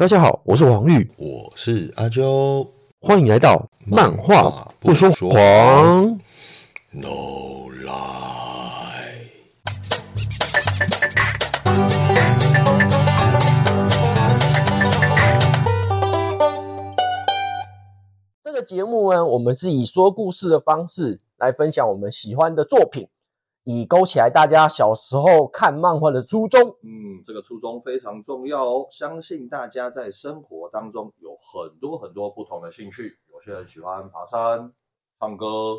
[0.00, 2.66] 大家好，我是黄玉，我是阿娇
[3.00, 6.18] 欢迎来到漫画不说谎。
[6.90, 7.90] ，No Lie。
[18.42, 23.06] 这个节目呢，我们是以说故事的方式来分享我们喜欢的作品，
[23.64, 26.60] 以勾起来大家小时候看漫画的初衷。
[26.82, 28.86] 嗯，这个初衷非常重要哦。
[28.90, 34.72] 相信大家在生活当中有很多很多不同的兴趣，有些人喜欢爬山、
[35.18, 35.76] 唱歌、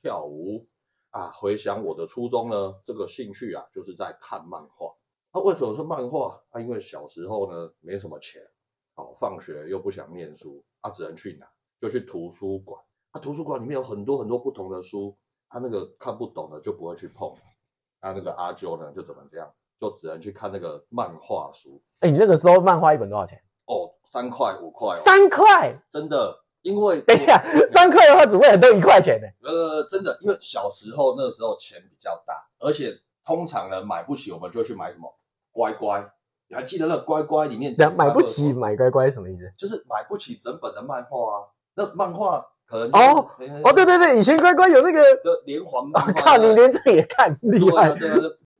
[0.00, 0.66] 跳舞
[1.10, 1.30] 啊。
[1.30, 4.94] 回想我的初衷呢，这个兴趣啊，就是在看漫画。
[5.32, 6.40] 那、为什么是漫画？
[6.50, 8.40] 啊，因为小时候呢没什么钱，
[8.94, 11.46] 好、放学又不想念书，啊，只能去哪？
[11.80, 12.82] 就去图书馆。
[13.10, 15.16] 啊，图书馆里面有很多很多不同的书，
[15.48, 17.30] 他、那个看不懂的就不会去碰。
[18.00, 19.50] 啊，那个阿啾呢，就怎么这样？
[19.80, 23.40] 就只能去看那个漫画书哎，你那个时候漫画一本多少钱？
[23.66, 25.76] 哦，三块五块哦，三块。
[25.90, 29.26] 真的，因为等一下，三块的话只会很多一块钱呢。
[29.48, 32.92] 呃，真的，因为小时候那个时候钱比较大，而且
[33.24, 35.12] 通常呢买不起，我们就会去买什么
[35.52, 36.08] 乖乖。
[36.48, 39.52] 你还记得那个乖乖里面两买不起买乖乖是什么意思？
[39.58, 41.46] 就是买不起整本的漫画啊。
[41.74, 43.26] 那漫画可能哦
[43.64, 47.96] 哦，对对对，以前乖乖有那个，就连环我靠， 你连这也看，厉害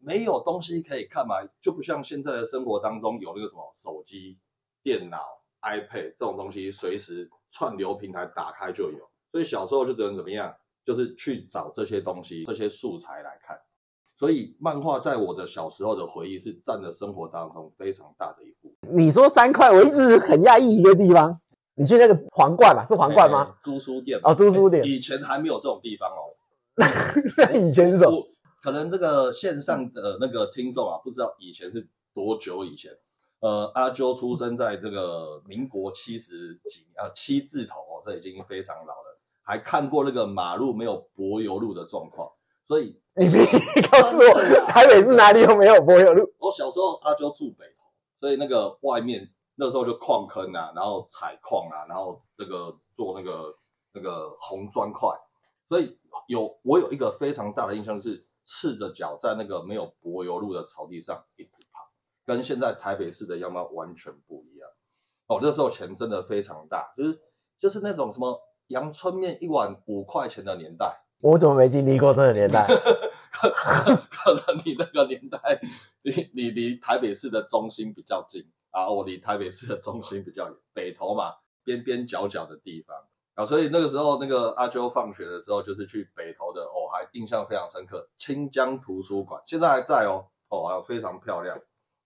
[0.00, 4.38] 没有东西可以看嘛，就不像现在的生活当中有那个什么手机、
[4.82, 5.18] 电脑、
[5.60, 8.98] iPad 这种东西，随时串流平台打开就有。
[9.30, 13.58] 所以小时候就只能怎么样，就是去找这些东西、这些素材来看。
[14.16, 18.98] 所以漫画在我的小时候的回忆是占了生活当中非常大的一部分。
[18.98, 21.38] 你说三块，我一直很讶异一个地方，
[21.78, 23.48] 你去那个皇冠嘛，是皇冠吗？
[23.48, 23.58] 哎？
[23.62, 26.34] 租书店哦租书店以前还没有这种地方哦。
[26.76, 28.16] 那以前是什么？
[28.16, 28.28] 我
[28.62, 32.92] 可能这个线上的那个听众啊，不知道以前是多久以前。
[33.40, 42.28] 呃，阿啾出生在这个民国七十几啊七字头哦，这已经非常老了，还看过那个马路没有柏油路的状况，
[42.66, 43.44] 所以你别
[43.90, 44.34] 告诉我，
[44.66, 46.28] 台北市哪里有没有柏油路？
[46.38, 47.84] 我小时候阿啾住北投，
[48.18, 49.30] 所以那个外面
[49.60, 53.52] 那时候就矿坑啊，然后采矿啊，然后那个做那个
[53.92, 55.08] 那个红砖块，
[55.68, 55.98] 所以
[56.28, 61.90] 有我有一个非常大的印象是赤着脚在那个没有柏油路的草地上一直跑，
[62.24, 64.70] 跟现在台北市的样貌完全不一样。
[65.26, 67.20] 哦，那时候钱真的非常大，就是
[67.58, 71.04] 就是那种什么阳春面一碗五块钱的年代。
[71.20, 72.64] 我怎么没经历过这个年代？
[73.32, 75.60] 可能你那个年代，
[76.02, 81.34] 你你离台北市的中心比较近，然后我离台北市的中心比较远，北投嘛，
[81.64, 82.96] 边边角角的地方。
[83.34, 91.56] 啊，所以那个时候，那个阿啾放学的时候，就是去北投的哦，还印象非常深刻，清江图书馆现在还在哦，哦，还有非常漂亮。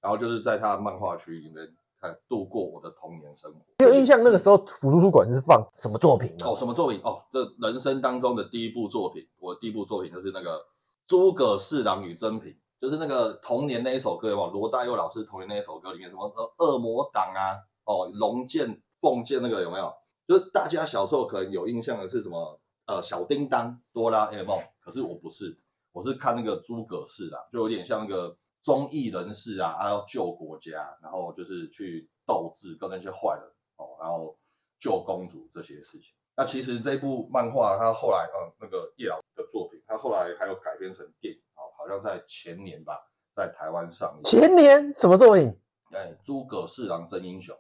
[0.03, 3.59] 然后就是在他的漫画区里面看度过我的童年生活。
[3.79, 6.49] 你有印象那个时候图书馆是放什么作品吗？
[6.49, 7.01] 哦，什么作品？
[7.03, 10.59] 哦，这人生当中的第一部作品，我的第一部作品就是那个
[11.07, 14.51] 《诸葛四郎与真品》，就是那个童年那一首歌，有没有？
[14.51, 17.55] 罗大佑老师童年那一首歌里面什么呃恶魔党啊，
[17.85, 19.95] 哦，龙剑、凤剑那个有没有？
[20.27, 22.61] 就是大家小时候可能有印象的是什么？
[22.85, 25.57] 呃，小叮当、哆啦 A 梦，可是我不是，
[25.93, 34.37] 我是看那个诸葛四郎，就有点像那个忠义人士啊，他要救国家，然后就是去斗智跟那些坏人哦，然后
[34.81, 36.13] 救公主这些事情。
[36.37, 42.99] 那其实这部漫画，它后来嗯，那个叶老的作品，它后来还有改编成电影，哦，好像在前年吧，
[43.37, 44.23] 在台湾上映。
[44.25, 45.55] 前年什么作品？
[45.93, 47.55] 哎，诸葛四郎真英雄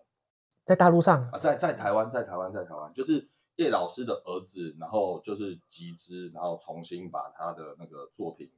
[0.64, 8.50] 在大陆上啊，在在台湾，在台湾，在台湾，就是叶老师的儿子，然后就是集资，然后重新把他的那个作品，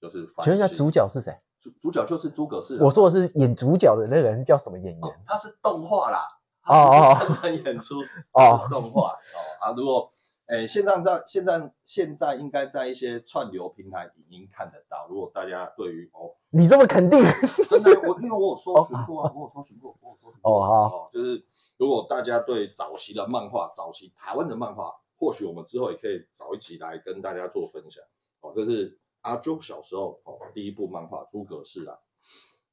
[0.00, 1.32] 就是翻请问一下主角是谁？
[1.60, 2.84] 主主角就是诸葛四郎。
[2.84, 6.26] 我说的是演主角的那个人叫什么演哦员？，他是动画啦，
[6.66, 8.00] 哦他不是真人演出
[8.32, 9.72] 哦是动画哦啊。
[9.76, 10.12] 如果
[10.46, 15.06] 诶，现在在现在现在应该在一些串流平台已经看得到。
[15.08, 17.22] 如果大家对于哦，你这么肯定？
[17.70, 21.42] 真的我因为我有搜寻过啊，我有搜寻过，我有搜寻过哦好哦，就是
[21.78, 28.04] 如果大家对早期的漫画，早期台湾的漫画，或许我们之后也可以早一集来跟大家做分享。
[28.40, 31.96] 哦，这是阿朱小时候哦第一部漫画《诸葛四郎》。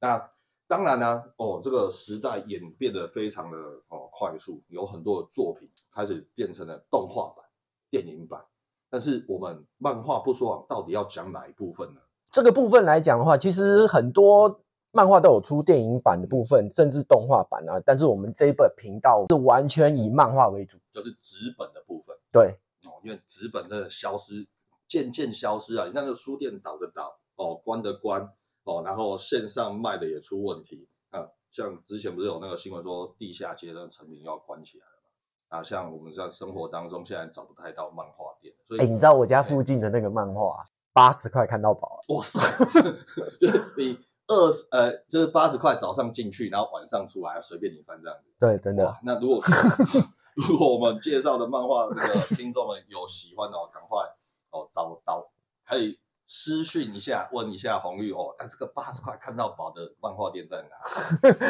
[0.00, 0.30] 那
[0.70, 3.58] 当然呢、哦，这个时代演变得非常的
[3.88, 7.44] 哦快速，有很多的作品开始变成了动画版、
[7.90, 8.40] 电影版。
[8.88, 12.00] 但是我们漫画不说谎，到底要讲哪一部分呢？
[12.30, 14.60] 这个部分来讲的话，其实很多
[14.92, 17.82] 漫画都有出电影版的部分，甚至动画版啊。
[17.84, 20.78] 但是我们这一本频道是完全以漫画为主。
[20.92, 22.16] 就是纸本的部分。
[22.30, 24.46] 对，哦，因为纸本的消失，
[24.86, 25.86] 渐渐消失啊！
[25.86, 28.32] 你看那个书店倒的倒，哦，关的关，
[28.70, 34.92] 哦，然后线上卖的也出问题啊，像之前不是有那个新闻说地下街的成品要关起来了
[35.50, 35.58] 嘛？
[35.58, 42.40] 啊，像我们在生活当中现在找不太到漫画店，所以哎、你知道我家附近的那个漫画八十块看到饱，哇塞，
[43.40, 48.30] 就是你二十呃，就是八十块早上进去，然后晚上出来随便你翻这样子。
[48.38, 49.40] 对，真的，那如果
[50.36, 53.98] 如果我们介绍的漫画这个听众们有喜欢的哦，赶快
[54.50, 55.28] 哦找到，
[55.66, 55.98] 可以
[56.32, 60.76] 私讯一下问一下红玉哦，那 这个八十块看到宝的漫画店在哪？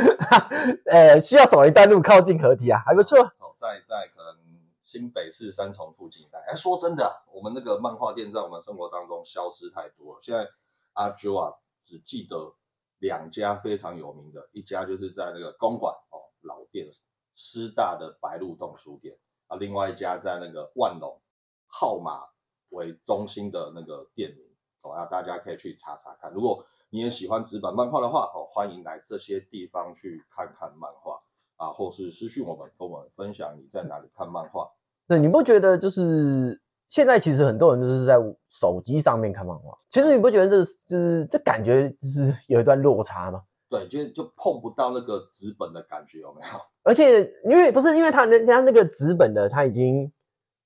[0.91, 3.19] 呃，需要走一段路靠近合体啊，还不错。
[3.21, 4.35] 哦，在在可能
[4.83, 6.39] 新北市三重附近一带。
[6.49, 10.21] 哎，说真的啊，我们那个漫画店在我们生活当中消失太多了。
[10.23, 10.49] 现在
[10.95, 11.55] 阿啾啊，
[11.85, 12.55] 只记得
[13.01, 16.91] 两家非常有名的，一家就是在那个公馆哦老店
[17.35, 19.15] 师大的白鹿洞书店
[19.47, 21.21] 啊，另外一家在那个万隆
[21.67, 22.23] 号码
[22.71, 24.50] 为中心的那个店名
[24.83, 26.33] 哦，那大家可以去查查看。
[26.33, 31.21] 如果你也喜欢纸本漫画的话哦，欢迎来这些地方去看看漫画。
[31.57, 34.67] 啊，或是私讯我们，跟我们分享你在哪里看漫画。
[35.07, 38.17] 对，你不觉得就是现在其实很多人就是在
[38.49, 43.43] 手机上面看漫画，其实你不觉得这就是这感觉就是有一段落差吗？
[43.69, 46.49] 对，就就碰不到那个纸本的感觉，有没有？
[46.83, 50.11] 而且因为不是因为他人家那个纸本的他已经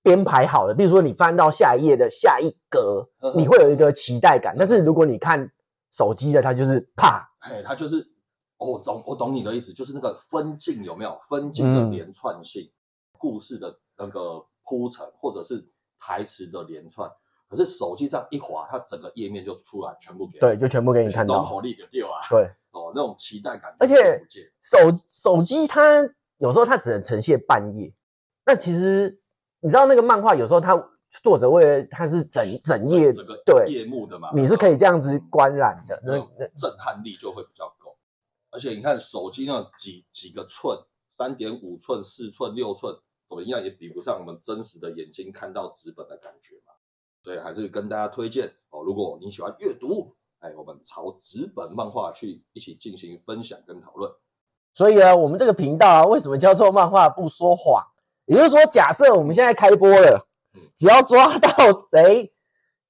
[0.04, 5.50] 编排好了，比如说你翻到下一页的下一格嗯，你会有一个期待感，但是如果你看
[5.90, 7.96] 手机的，它就是啪，哎，它就是，
[8.58, 11.18] 哦我懂，我懂你的意思，就是那个分镜有没有？
[11.30, 12.70] 分镜的嗯连串性，
[13.18, 15.66] 故事的那个铺陈，或者是
[15.98, 17.10] 台词的连串。
[17.48, 21.38] 可是手机上一滑，它整个页面就出来，全部给对，就全部给你看到。
[21.38, 22.20] 都火力给掉啊！
[22.28, 22.42] 对，
[22.72, 24.20] 哦，那种期待感，而且。
[24.60, 24.78] 手
[25.08, 26.02] 手机它
[26.38, 27.94] 有时候它只能呈现半页，
[28.44, 29.20] 那其实
[29.64, 30.76] 你知道那个漫画有时候它
[31.22, 37.96] 作者为了它是整整页整个对夜幕的嘛，你是可以这样子观览的，那那震撼力就会比较够。
[38.50, 40.78] 而且你看手机那几几个寸，
[41.16, 42.94] 三点五寸、四寸、六寸，
[43.26, 46.74] 怎么样也比不上我们真实的眼睛看到纸本的感觉嘛。
[47.22, 54.12] 所以还是跟大家推荐哦，如果你喜欢阅读，哎，我们朝纸本漫画去一起进行分享跟讨论。
[54.74, 57.82] 所以啊，我们这个频道啊，为什么叫做漫画不说谎？
[58.26, 61.50] 也就是说，假设我们现在开播了嗯，只要抓到
[61.92, 62.32] 谁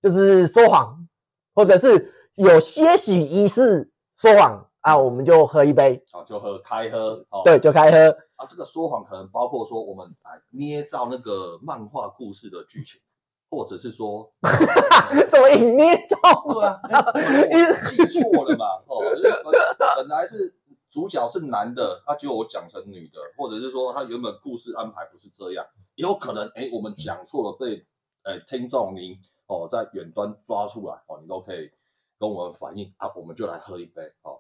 [0.01, 1.07] 就是说谎，
[1.55, 7.43] 或者是有些许疑似说谎啊，我们就喝一杯，好，就喝开喝哦。
[7.45, 8.17] 对，就开喝。
[8.37, 13.01] 啊，这个说谎可能包括说我们来捏造那个漫画故事的剧情，
[13.49, 14.31] 或者是说
[15.31, 16.19] 怎么隐捏造？
[16.53, 18.67] 对啊，哎我记错了嘛？
[18.87, 19.01] 哦，
[19.97, 20.55] 本来是
[20.95, 27.85] 主角是男的，他结果我讲成女的，或者是说他原本故事安排不是这样，有可能哎我们讲错了，被
[28.23, 29.13] 哎听众您
[29.49, 31.69] 哦在远端抓出来哦，你都可以
[32.17, 34.39] 跟我们反映啊，我们就来喝一杯哦。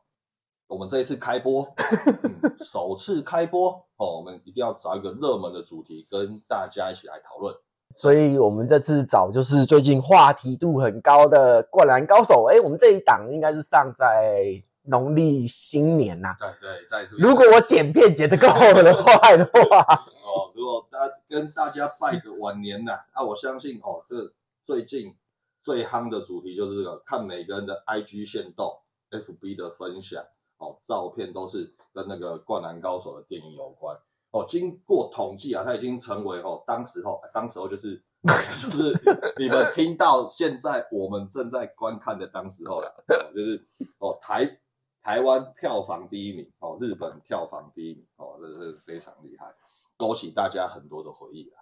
[0.68, 7.52] 我们这一次开播，嗯、 首次开播哦，我们一定要找一个热门的主题跟大家一起来讨论。
[7.90, 12.44] 所以我们这次找就是最近话题度很高的《灌篮高手》。
[12.50, 17.28] 哎，我们这一档应该是上在农历新年呐、对对，在这边。
[17.28, 18.46] 如果我剪片剪得够
[18.82, 19.80] 的话的话，
[20.24, 24.32] 哦，如果大家跟大家拜个晚年呐、啊，我相信哦，这
[24.64, 25.14] 最近
[25.62, 28.78] 最夯的主题就是这个，看每个人的 IG 线动、
[29.10, 30.22] FB 的分享，
[30.58, 33.96] 哦，照片都是跟那个《灌篮高手》的电影有关。
[34.32, 38.02] 哦，经过统计啊，它已经成为哦，当时候，当时候就是
[38.60, 38.92] 就是
[39.38, 43.64] 你们听到现在我们正在观看的当时候了，哦、就是
[43.98, 44.58] 哦台
[45.04, 49.54] 台湾票房第一名，哦日本票房第一名，哦这是非常厉害，
[49.98, 51.60] 勾起大家很多的回忆啊。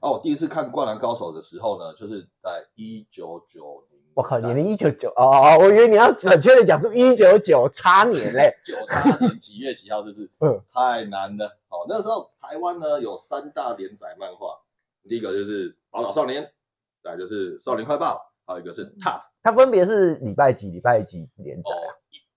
[0.00, 8.54] 哦，我第一次看《灌篮高手》的时候呢，就是在一九九零，我靠，你的一九九哦哦，我以为你要准确的讲出一九九差年嘞。
[8.62, 11.46] 九叉年几月几号，这是嗯太难了。
[11.70, 14.60] 哦，那时候台湾呢有三大连载漫画，
[15.08, 16.44] 第一个就是《宝岛少年》，
[17.02, 19.22] 再就是《少年快报》，还有一个是 Top。
[19.42, 21.70] 它分别是礼拜几礼拜几连载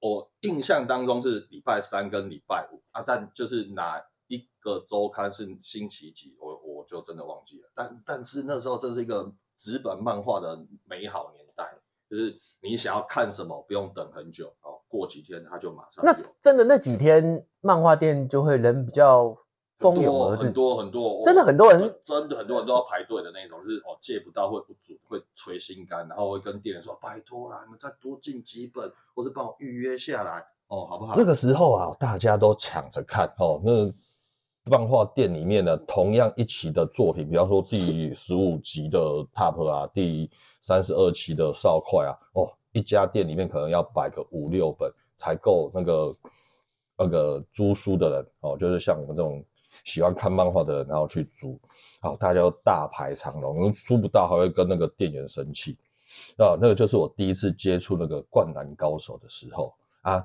[0.01, 7.69] 我印象当中是礼拜三跟礼拜五啊，但就是哪一个周刊是星期几，我我就真的忘记了。
[7.75, 11.77] 但但是那时候真是一个纸本漫画的美好年代，
[12.09, 16.13] 就是你想要看什么不用等很久哦，过几天它就马上那。
[16.41, 19.37] 真的那几天漫画店就会人比较
[19.81, 31.15] 蜂很拥而至多很，多很多，真的很多人真真的很多人都要排队的那种，就是哦借不到会不足，会捶心肝，然后会跟店员说拜托啦，你们再多进几本，或者帮我预约下来哦，好不好？
[31.17, 33.59] 那个时候啊，大家都抢着看哦。
[33.63, 33.91] 那
[34.65, 38.99] 漫画店里面的，同样一期的作品，比方说第十五集的
[39.33, 40.29] Top 啊，第
[40.61, 46.15] 三十二期的少快啊，哦，一家店里面可能要摆个五六本才够那个
[46.95, 49.43] 那个租书的人哦，就是像我们这种
[49.83, 51.59] 喜欢看漫画的人，然后去租，
[52.01, 55.77] 好，大家都大排长龙，租不到还会跟那个店员生气。
[56.37, 60.21] 啊，那个就是我第一次接触那个《灌篮高手》的时候啊，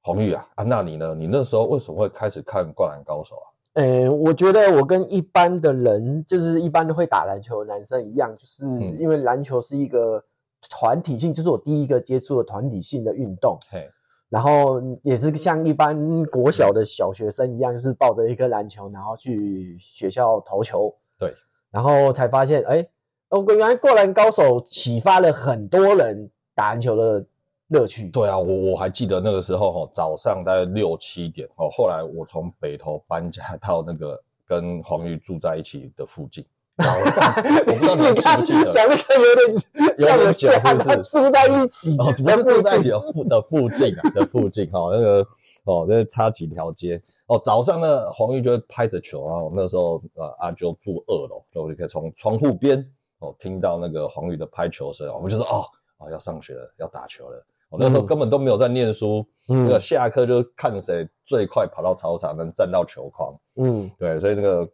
[0.00, 1.14] 红玉啊，啊，那你呢？
[1.14, 3.46] 你那时候为什么会开始看《灌篮高手》啊？
[3.74, 10.24] 诶，我觉得我跟一般的人，就是一般的会打篮球的男生一样，就是嗯因为篮球是一个
[10.70, 13.88] 团体性，就是我第一个接触的团体性的运动，嘿，
[14.30, 20.94] 然后也是像一般国小的小学生一样，就是抱着一颗篮球，然后去学校投球。
[21.18, 21.34] 对，
[21.70, 22.86] 然后才发现，哎，
[23.30, 27.26] 哦，原来《灌篮高手》启发了很多人打篮球的
[27.68, 28.08] 乐趣。
[28.10, 36.46] 对啊，我我还记得那个时候哈、早上大概六七点哦，后来我从北投搬家到那个跟黄玉住在一起的附近，
[36.78, 37.34] 早上
[37.66, 39.64] 我不知道你们记不记得，讲这个有点
[39.98, 45.26] 有点让我久吓是不是他住在一起，哦，不是住在一起的附的附近啊的附近哈、那个
[45.64, 47.38] 哦，那差几条街哦。
[47.42, 52.78] 早上呢，黄玉就会拍着球啊，我那时候呃阿啾住二楼，就我就可以从窗户边
[53.18, 55.66] 哦听到那个黄玉的拍球声，我们就说哦
[55.98, 57.44] 哦要上学了，要打球了。
[57.68, 63.32] 我、那时候嗯根本都没有在念书，嗯那个下课就看谁最快跑到操场能站到球框。
[63.56, 64.66] 嗯对，所以那个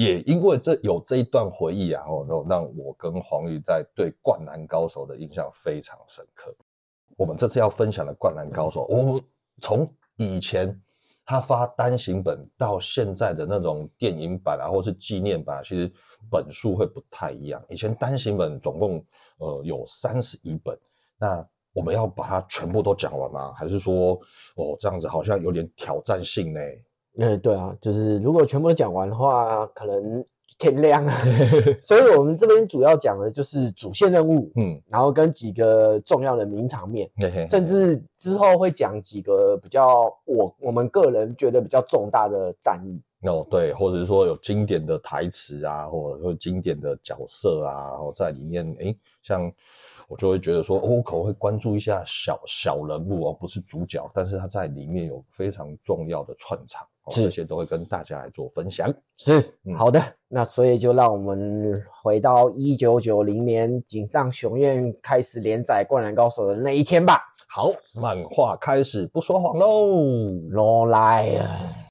[0.00, 6.50] 也因为这有这一段回忆啊，哦，让让我跟黄玉在对《灌篮高手》的印象非常深刻。
[7.18, 9.22] 我们这次要分享的《灌篮高手》，我们
[9.60, 10.74] 从以前
[11.22, 15.92] 他发单行本到现在的那种电影版啊，或是纪念版啊，其实
[16.30, 17.62] 本数会不太一样。
[17.68, 19.04] 以前单行本总共
[19.36, 20.74] 呃有三十一本，
[21.18, 23.52] 那我们要把它全部都讲完吗？
[23.52, 24.18] 还是说
[24.56, 26.60] 哦这样子好像有点挑战性呢？
[27.18, 30.24] 呃，对啊，就是如果全部都讲完的话，可能
[30.58, 31.12] 天亮了。
[31.82, 43.00] 所以我们这边主要讲的就是主线任务，嗯，然后跟几个重要的名场面，嘿嘿，甚至之后会讲几个比较我我们个人觉得比较重大的战役。
[43.28, 49.52] 哦，对，或者是说有经典的台词啊，或者说经典的角色啊，然后在里面，诶，像
[50.08, 58.92] 我就会觉得说，哦，我可能会关注一下小小人物哦，不是主角，但是他在里面有非常重要的串场，哦、这些都会跟大家来做分享。
[59.16, 67.20] 是、嗯好的，那所以就让我们回到一九九零年井上雄彦开始连载《灌篮高手》的那一天吧。
[67.48, 69.86] 好，漫画开始，不说谎喽。
[70.48, 71.89] 罗来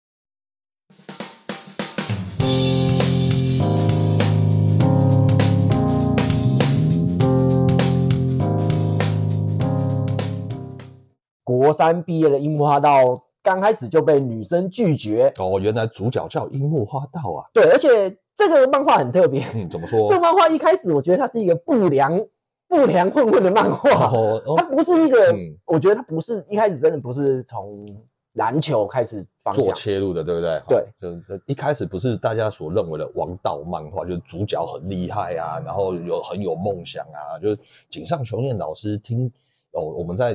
[11.70, 15.32] 国三毕业的樱木花道，刚开始就被女生拒绝。
[15.38, 17.46] 哦，原来主角叫樱木花道啊。
[17.54, 19.46] 对，而且这个漫画很特别。
[19.54, 20.16] 嗯，怎么说这？
[20.16, 22.20] 个漫画一开始，我觉得它是一个不良、
[22.68, 24.08] 不良混混的漫画。
[24.08, 27.86] 哦它哦，不是一个，嗯我觉得它不是一开始真的不是从
[28.34, 29.24] 篮球开始
[29.54, 29.72] 做。
[29.74, 30.60] 切入的，对不对？
[30.68, 37.38] 对，就一开始不是大家所认为的王道漫画，就是主角很厉害啊，然后有很有梦想啊。
[37.38, 37.60] 就是
[37.90, 39.32] 井上雄彦老师听
[39.74, 40.34] 哦，我们在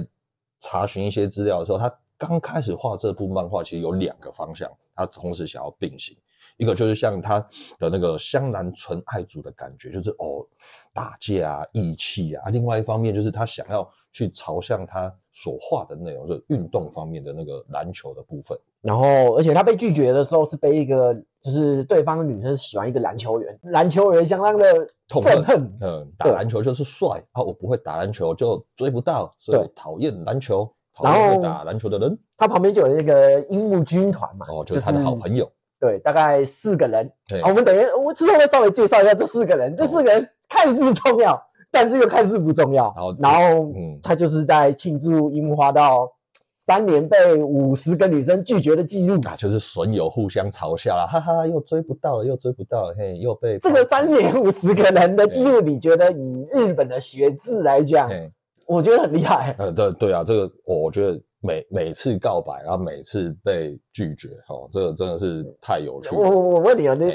[0.65, 6.17] 查询一些资料的时候，他刚开始画这部漫画，其实有两个方向，他同时想要并行。
[6.57, 7.41] 一个就是像他
[7.79, 10.47] 的那个香兰纯爱组的感觉，就是哦
[10.93, 18.57] 打架啊、义气啊；另外一方面就是他想要去朝向他所画的内容，就是运动方面的那个篮球的部分。
[18.81, 21.13] 然后，而且他被拒绝的时候是被一个，
[21.45, 25.79] 就是对方的女生喜欢一个篮球员，篮球员相当的痛愤恨恨。
[25.83, 32.19] 嗯，打篮球就是帅啊，我不会打篮球就追不到，所以讨厌篮球，讨厌打篮球的人。
[32.39, 35.47] 他旁边就有那个樱木军团嘛，哦，就是他的好朋友。
[35.79, 37.13] 对，大概四个人。
[37.29, 39.77] 对好，我们等一下，我之后会稍微介绍一下这四个人。
[39.77, 41.39] 这四个人看似重要，
[41.71, 42.85] 但是又看似不重要。
[42.97, 46.11] 然后然后，嗯他就是在庆祝樱木花道
[46.67, 49.21] 三年被五十个女生拒绝的记录。
[49.27, 58.11] 啊，就是损友互相嘲笑了，哈哈，又追不到了，又追不到了，嘿，又被这个三年五十个人的记录，你觉得以日本的学制来讲，
[58.67, 59.55] 我觉得很厉害。
[59.59, 66.23] 呃，对对啊，这个我我觉得每每次告白，然后每次被拒绝，哦，这个真的是太有趣了。
[66.23, 67.13] 我我我问你啊，你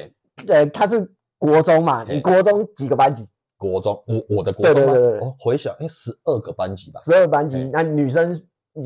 [0.48, 2.06] 呃，他是国中嘛？
[2.08, 3.28] 你国中几个班级？
[3.58, 7.00] 国中，我我的国中吗对对对对哦，回想，哎，十二个班级吧。
[7.02, 8.42] 十二班级，那女生你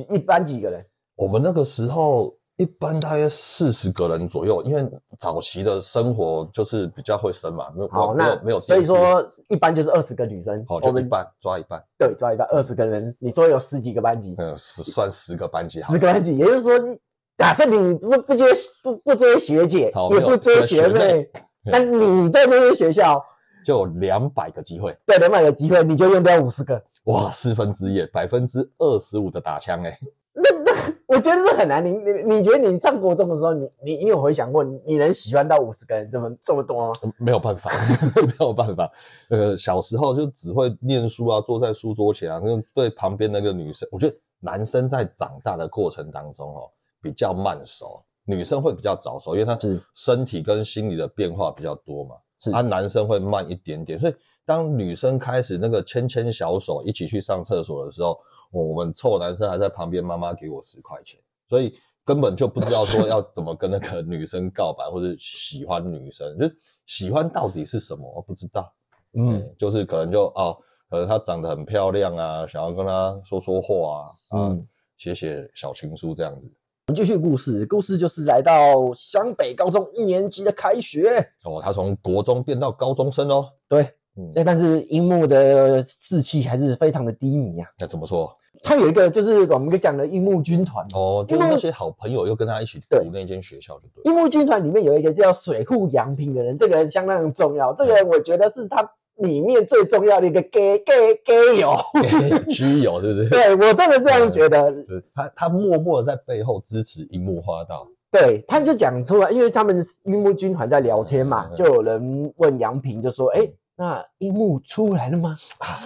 [0.09, 0.85] 一班几个人？
[1.15, 4.87] 我们那个时候一般大约四十个人左右，因为
[5.19, 10.63] 早期的生活就是比较会生嘛，没有好，没有所以没有所以说一般就是二十个女生。
[10.67, 13.15] 好就一半抓一半，对抓一半，二十个人。
[13.19, 16.99] 你说有十几个班级，嗯，十算十个班级好十，个班级，也就是说你，
[17.37, 18.51] 假设你不不追
[18.83, 21.29] 不不追学姐也不追追学学妹妹，
[21.71, 23.23] 那你在那些学校
[23.65, 26.83] 就有两百个机会，对两百个机会，你就用掉五十个。
[27.05, 29.97] 哇，四分之一，百分之二十五的打枪哎，
[30.33, 31.85] 那那我觉得这很难。
[31.85, 36.93] 你你你觉得你上国中的时候，你你你有回想过，你你能喜欢到五十个人这么这么多吗？
[37.17, 37.69] 没有办法，
[38.25, 38.89] 没有办法。
[39.29, 52.15] 呃，小时候就只会念书啊，坐在书桌前啊，就对旁边那个女生，我觉得男生在长大的过程当中哦，比较慢熟，女生会比较早熟，因为她是身体跟心理的变化比较多嘛。
[52.39, 54.15] 是啊，男生会慢一点点，所以
[54.45, 58.11] 当女生开始那个牵牵小手一起去上厕所的时候，
[58.51, 61.73] 哦我们臭男生还在旁边，妈妈给我十块钱，所以
[62.05, 66.45] 根本就不知道说要怎么跟那个女生告白或者喜欢女生，就
[66.85, 68.73] 喜欢到底是什么，我不知道。
[69.13, 70.57] 嗯，嗯，就是可能就哦，
[70.89, 76.51] 可能她长得很漂亮啊，想要跟她说说话啊，啊嗯，写写小情书这样子。
[76.87, 81.17] 我们继续故事，故事就是来到湘北高中一年级的开学。
[81.45, 83.49] 哦，他从国中变到高中生哦。
[83.69, 87.67] 对，嗯，这但是樱木的士气还是非常的低迷啊。
[87.79, 88.31] 那怎么说？
[88.63, 94.09] 他有一个就是我们讲的樱木军团，哦，就是那些好朋友又跟他一起读那间学校，就对。
[94.09, 97.73] 樱木军团里面有一个叫水户洋平的人，这个人相当重要。
[97.73, 101.75] 这个人我觉得是他里面最重要的一个 gay gay gay 友。
[102.49, 103.29] 居友是不是？
[103.29, 104.71] 对我真的这样觉得。
[104.71, 107.85] 对，他他默默的在背后支持樱木花道。
[108.11, 113.41] 对，他就讲出来，因为他们樱木军团在聊天嘛，嗯嗯就有人问杨平，就说：“哎，
[113.75, 115.81] 那樱木出来了吗啊，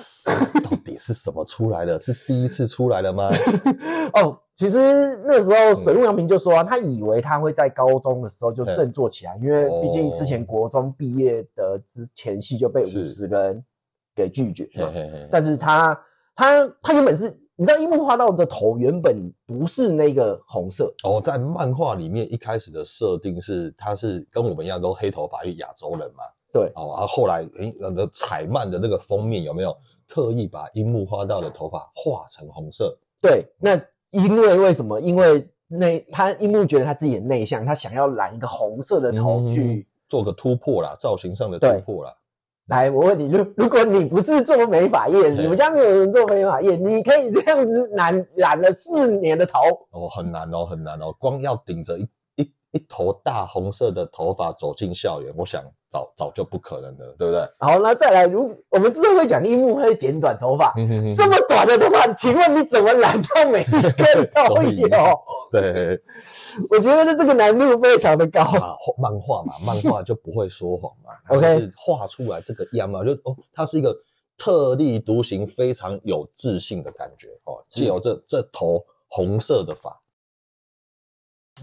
[0.61, 1.97] 到底是什么出来的？
[1.99, 3.29] 是第一次出来了吗？？”
[4.21, 13.63] 哦，其实那时候水户洋平就说、啊，他以为他会在高中的时候就嗯振作起来，因为毕竟哦之前国中毕业的之前戏就被五是十个人
[14.13, 14.91] 给拒绝嘛。
[14.93, 15.97] 嘿嘿嘿，但是他
[16.35, 26.23] 他他原本是，你知道樱木花道的头原本不是那个红色，哦，在漫画里面一开始的设定是他是跟我们一样都黑头发，因为亚洲人嘛。
[26.51, 29.75] 对哦，然后后来诶，那个彩漫的那个封面有没有
[30.07, 32.97] 特意把樱木花道的头发画成红色？
[33.21, 33.79] 对，那
[34.11, 34.99] 因为为什么？
[35.01, 39.87] 因为内他樱木觉得他自己很内向，他想要染一个红色的头嗯去。
[40.09, 42.15] 做个突破啦，造型上的突破啦。
[42.67, 49.59] 来，我问你，如如果你不是做美发业，嘿你们家没有人做美发业，你可以这样子染染了四年的头，
[49.91, 52.07] 哦，很难哦，很难哦，光要顶着一
[52.77, 57.41] 一一头大红色的头发走进校园，我想早早就不可能了，对不对？
[57.59, 64.89] 好，那再来，如我们之后会讲樱木会剪短头发，嗯哼哼这么短的头发，请问你怎么染到每一个都都一有？
[65.51, 65.99] 对
[66.69, 68.43] 我觉得这个难度非常的高。
[68.97, 73.95] 漫画嘛，漫画就不会说谎嘛 OK 画出来这个样嘛，就哦，它是一个
[74.37, 79.97] 特立独行、非常有自信的感觉哦，既有这这头红色的发，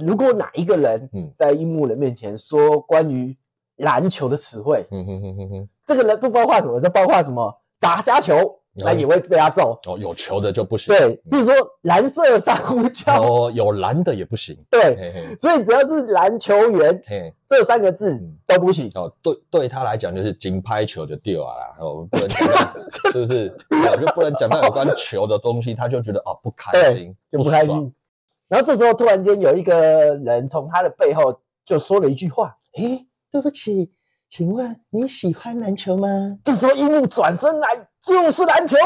[0.01, 3.37] 如果哪一个人嗯在樱木人面前说关于
[3.77, 6.81] 篮球的词汇，嗯哼哼哼哼，这个人不包括什么？
[6.81, 7.61] 这包括什么？
[7.81, 9.79] 砸虾球，那也会被他揍。
[9.87, 11.53] 哦，有球的就不行，对，比如说
[11.83, 17.35] 蓝色珊瑚礁，哦，有蓝的也不行，对，嘿嘿所以只要是篮球员嘿。
[17.47, 18.91] 这三个字嗯都不行。
[18.95, 22.55] 哦，对，对他来讲就是金拍球就掉啊啦，哦，不能 讲到，
[23.13, 23.57] 是不是？
[23.71, 27.93] 我就不能讲到有关球的东西，他就觉得哦不开心，就不开心。
[28.49, 33.93] 然后这时候突然间有一个人从他的背后就说了一句话，诶，对不起，
[34.31, 36.09] 请问你喜欢篮球吗？
[36.45, 37.69] 这时候樱木转身来
[38.05, 38.77] 就是篮球，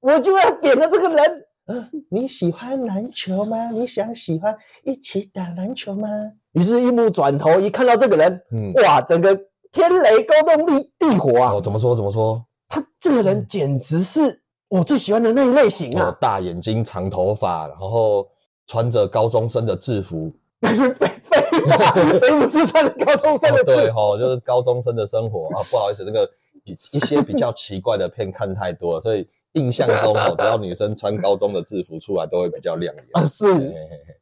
[0.00, 1.46] 我就要扁了这个人。
[1.66, 3.70] 嗯，你喜欢篮球吗？
[3.70, 6.08] 你想喜欢一起打篮球吗？
[6.52, 9.38] 于是樱木转头一看到这个人，嗯，哇，整个
[9.70, 11.52] 天雷勾动地地火啊！
[11.52, 12.44] 哦，怎么说怎么说？
[12.68, 16.18] 他这个人简直是我最喜欢的那一类型哦啊，！
[16.20, 18.28] 大眼睛、长头发，然后
[18.70, 23.74] 穿着高中生的制服，那是废废话，谁不是穿着高中生哦的字？
[23.74, 25.58] 对哦，就是高中生的生活啊。
[25.68, 26.30] 不好意思，那个
[26.62, 33.04] 一一些比较奇怪的片看太多了，所以印象中 哦，只要女生穿高中的制服出来，都会比较亮眼。
[33.14, 33.44] 啊，是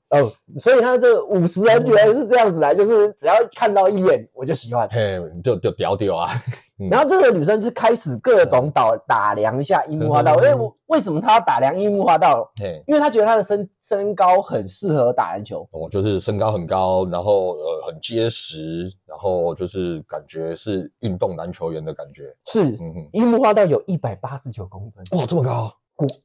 [0.08, 4.88] 哦，所以他这五十人原来是这样子来，就是只要看到一眼我就喜欢。
[4.90, 6.30] 嘿，就就屌屌啊！
[6.78, 6.88] 嗯。
[6.90, 12.50] 然后这个女生就开始各种打打量一下樱木花道，嗯因为我为什么她要打量樱木花道？
[12.60, 15.68] 嘿，因为她觉得她的身身高很适合打篮球。
[15.72, 22.34] 哦就是身高很高，然后呃很结实，然后就是感觉是运动篮球员的感觉。
[22.46, 25.72] 是，嗯，樱木花道有一百八十九公分，哇，这么高，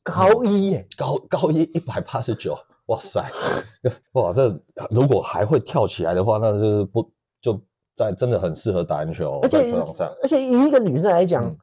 [0.04, 0.30] 高？
[0.32, 2.56] 高一耶，高高一一百八十九，
[2.88, 3.24] 哇塞，
[4.14, 4.56] 哇，这
[4.92, 7.10] 如果还会跳起来的话，那就是不
[7.42, 7.60] 就
[7.96, 9.74] 在真的很适合打篮球，而且。
[10.22, 11.58] 而且以一个女生来讲嗯，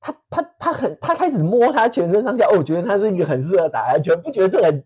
[0.00, 4.84] 她她她很她开始摸她全身上下，哦，我觉得她是一个很适合打篮球，不觉得这很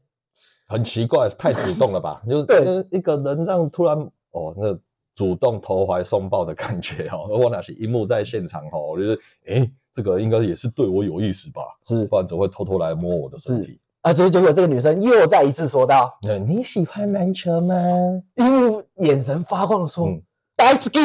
[0.69, 2.23] 很奇怪，太主动了吧？
[2.29, 3.97] 就是对就一个人这样突然
[4.33, 4.77] 哦，那
[5.15, 7.29] 主动投怀送抱的感觉哦。
[7.29, 11.63] 我那是一幕在现场哦，我觉得诶，这个应该也是对我有意思吧？
[11.87, 13.79] 是不然怎么会偷偷来摸我的身体？
[14.03, 17.75] 啊，结果结果这个女生又再一次说道，嗯你喜欢篮球吗？
[18.37, 20.23] 樱木眼神发光的说嗯
[20.57, 20.99] 大好き。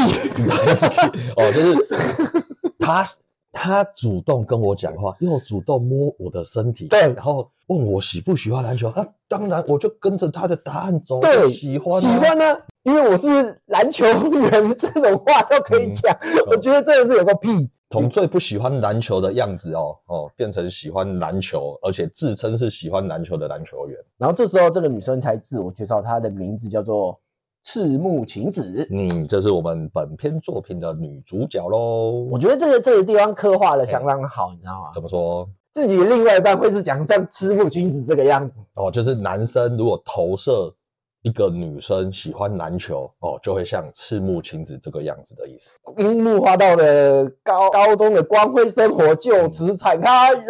[1.35, 2.45] 哦，就是
[2.79, 3.05] 他
[3.51, 9.05] 他主动跟我讲话，又主动摸我的身体，对然后问我喜不喜欢篮球啊？
[9.27, 16.15] 当然，我就跟着他的答案走，对，喜欢、啊，喜欢呢，因为我是篮球员， 这种话都可以讲，
[16.47, 17.69] 我觉得真的是有个屁。
[17.91, 23.97] 从最不喜欢篮球的样子哦哦，变成喜欢篮球，而且自称是喜欢篮球的篮球员。
[24.15, 27.19] 然后这时候这个女生才自我介绍，她的名字叫做
[27.71, 28.87] 赤木晴子。
[28.89, 32.27] 嗯，这是我们本片作品的女主角喽。
[32.31, 34.89] 我觉得这个这个地方刻画的相当好，你知道吗？
[34.91, 35.47] 怎么说？
[35.71, 40.73] 自己的另外一半会是讲像赤木晴子这个样子，哦，就是男生如果投射
[41.21, 45.77] 一个女生喜欢篮球，哦，就会像赤木晴子这个样子的意思。
[45.97, 50.33] 樱木花道的高高中的光辉生活就此展开。
[50.33, 50.41] 耶！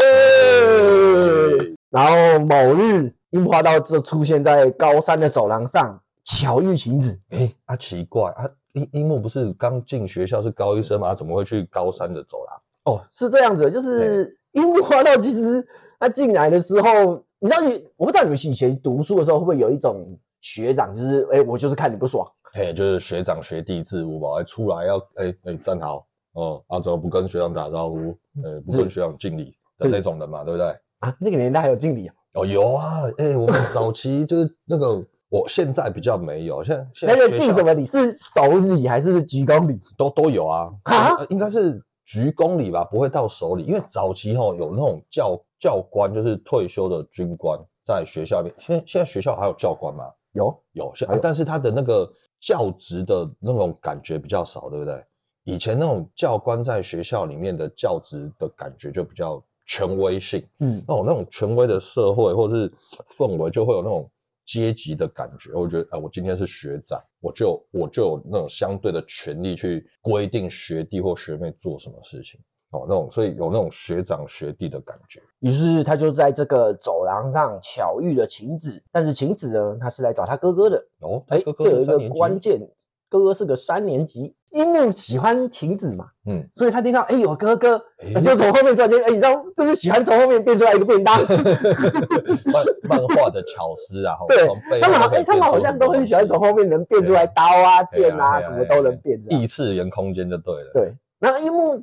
[1.90, 7.20] 然后某日，樱木花道就出现在高三的走廊上，巧遇晴子。
[7.30, 11.14] 哎，啊，奇怪啊，樱樱木不是刚进学校是高一生吗？
[11.16, 12.62] 怎么会去高三的走廊？
[12.86, 15.66] 哦，是这样子的，就是樱木花道其实
[16.00, 28.18] 他进来的时候，你知道你，我不知道你们以前读书的时候会不会有一种学长，就是哎，我就是看你不爽，嘿，就是学长学弟制我吧，哎，出来要哎哎站好哦，啊，怎么不跟学长打招呼？
[28.44, 30.68] 呃，不跟学长敬礼的那种人嘛，对不对？
[31.00, 37.86] 啊，那个年代还有敬礼啊，哦，有啊，哎，我们早期就是那个，我现在比较没有，现在现在那个敬什么礼？
[37.86, 39.80] 是手礼还是鞠躬礼？
[39.96, 50.06] 都都有啊，啊呃应该是鞠躬礼吧，不会到手礼，因为早期吼有那种教教官，就是退休的军官在学校里面，现在现在学校还有教官吗？
[50.34, 55.04] 有，有，现但是他的那个教职的那种感觉比较少，对不对？
[55.44, 62.74] 以前那种教官在学校里面的教职的感觉就比较权威性，嗯，那种那种权威的社会或者是
[63.18, 64.10] 氛围，就会有那种
[64.50, 65.54] 阶级的感觉。
[65.54, 72.40] 我觉得，啊，我今天是学长，我就我就有那种相对的权利去规定学弟或学妹做什么事情。
[72.72, 75.22] 哦，那种所以有那种学长学弟的感觉。
[75.40, 80.84] 于是他就在这个走廊上巧遇了晴子，但是晴子呢，他是来找他哥哥的。
[81.02, 82.60] 哦，哎，这有一个关键，
[83.08, 87.80] 哥哥是个三年级，樱木喜欢晴子嘛，嗯，所以他听到哎有哥哥，
[88.16, 88.20] 哎。
[88.22, 91.20] 就从后面突然间哎，你知道这是喜欢从后面变出来一个便当，
[92.52, 94.48] 漫漫画的巧思啊，对
[94.82, 100.72] 他们好他们好像都很喜欢从后面能变出来刀啊、剑啊，什么都能变异次元空间就对了。
[100.74, 101.82] 对，然后樱木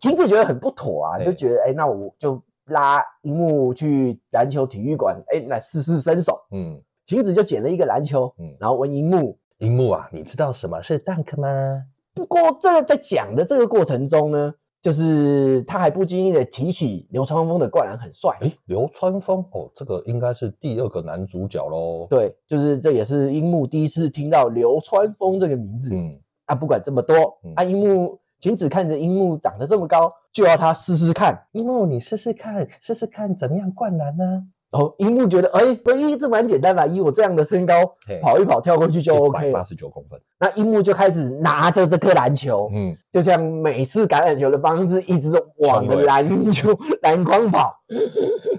[0.00, 6.38] 晴子觉得很不妥啊，哎就觉得哎，那我就拉樱木去篮球体育馆，哎，来试试身手。
[6.50, 8.56] 嗯，晴子就捡了一个篮球，嗯。
[8.58, 9.38] 然后问樱木。
[9.58, 11.82] 樱木啊，你知道什么是 dunk 吗？
[12.18, 14.52] 不过这个在讲的这个过程中呢，
[14.82, 18.36] 就是他还不经意的提起流川枫的灌篮很帅。
[18.40, 26.54] 诶，流川枫哦，这个应该是第二个男主角喽。，对，就是这也是樱木第一次听到流川枫这个名字、嗯，啊。
[26.54, 31.46] 不管这么多，嗯啊，樱木晴子看着樱木长得这么高，就要他试试看。
[31.52, 34.46] 樱木，你试试看，试试看怎么样灌篮呢？
[34.70, 36.86] 然后樱木觉得，哎，哎，这蛮简单吧？
[36.86, 37.74] 以我这样的身高
[38.06, 39.52] 嘿，跑一跑跳过去就 OK 了。
[39.52, 40.20] 八十九公分。
[40.38, 47.74] 那樱木就开始拿着这颗篮球，嗯，就像美式橄榄球的方式，一直往篮球篮筐跑。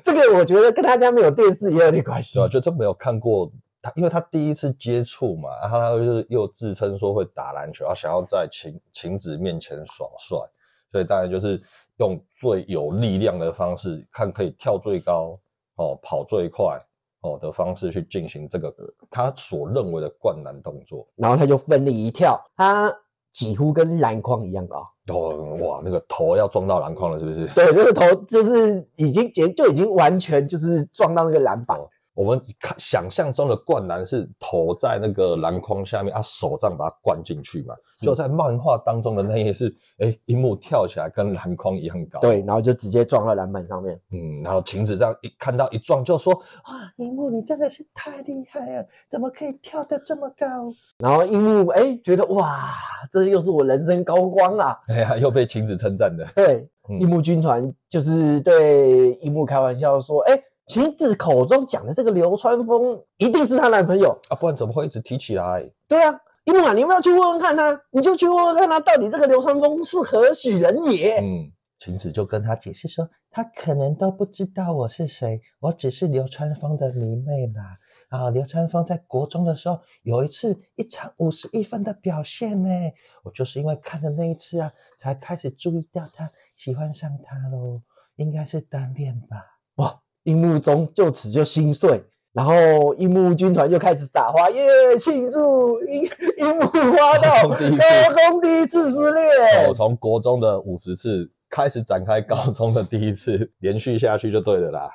[0.03, 2.47] 这个我觉得跟他家没有电视也有点关系对啊，。
[2.47, 10.39] 就真没有看过他，因为他第一次接触嘛，然后他就是又自称说会打篮球，他想要在晴晴子面前耍帅，
[10.91, 11.61] 所以当然就是
[11.97, 15.37] 用最有力量的方式，看可以跳最高
[15.79, 16.77] 哦，跑最快
[17.21, 18.73] 哦的方式去进行这个
[19.09, 21.07] 他所认为的灌篮动作。
[21.15, 22.93] 然后他就奋力一跳，他
[23.31, 24.85] 几乎跟篮筐一样高。
[25.13, 27.47] 哦，哇，那个头要撞到篮筐了，是不是？
[27.55, 31.79] 对，那个头就是已经结就已经完全就是撞到那个篮板。
[32.19, 37.73] 我们看想象中的灌篮是头在那个篮筐下面，啊手这样把它灌进去嘛。
[37.97, 42.19] 就在漫画当中的那一是，哎，樱木跳起来跟篮筐一样高。
[42.19, 43.97] 对，，然后就直接撞到篮板上面。
[44.11, 50.45] 嗯，然后晴子这样一看到一撞就说，哇，樱木你真的是太厉害了，怎么可以跳得这么高？
[50.97, 52.73] 然后樱木哎觉得哇，
[53.09, 54.77] 这又是我人生高光啊！
[54.89, 56.25] 哎呀，又被晴子称赞的。
[56.35, 60.37] 对，嗯樱木军团就是对樱木开玩笑说，哎，
[60.69, 64.11] 晴子口中讲的这个流川枫一定是她男朋友。
[64.29, 65.67] 啊，不然怎么会一直提起来？
[65.87, 67.81] 对啊，樱木啊，你要不要去问问看他？
[67.89, 71.17] 你就去问问看他到底这个流川枫是何许人也？
[71.21, 77.79] 嗯，晴子就跟他解释说，他可能都不知道我是谁，我只是流川枫的迷妹啦。
[78.09, 82.69] 啊，流川枫在国中的时候有一次一场五十一分的表现呢，
[83.23, 87.81] 我就是因为看了那一次啊，才开始注意到他，喜欢上他喽。
[88.17, 89.55] 应该是单恋吧？
[90.29, 96.03] 樱木中就此就心碎，然后樱木军团就开始撒花，耶，庆祝樱
[96.37, 97.55] 樱木花道高
[98.29, 99.73] 中第一次失哦，恋。
[99.73, 104.91] 从国中的五十次开始展开高中的第一次，连续下去就对了啦。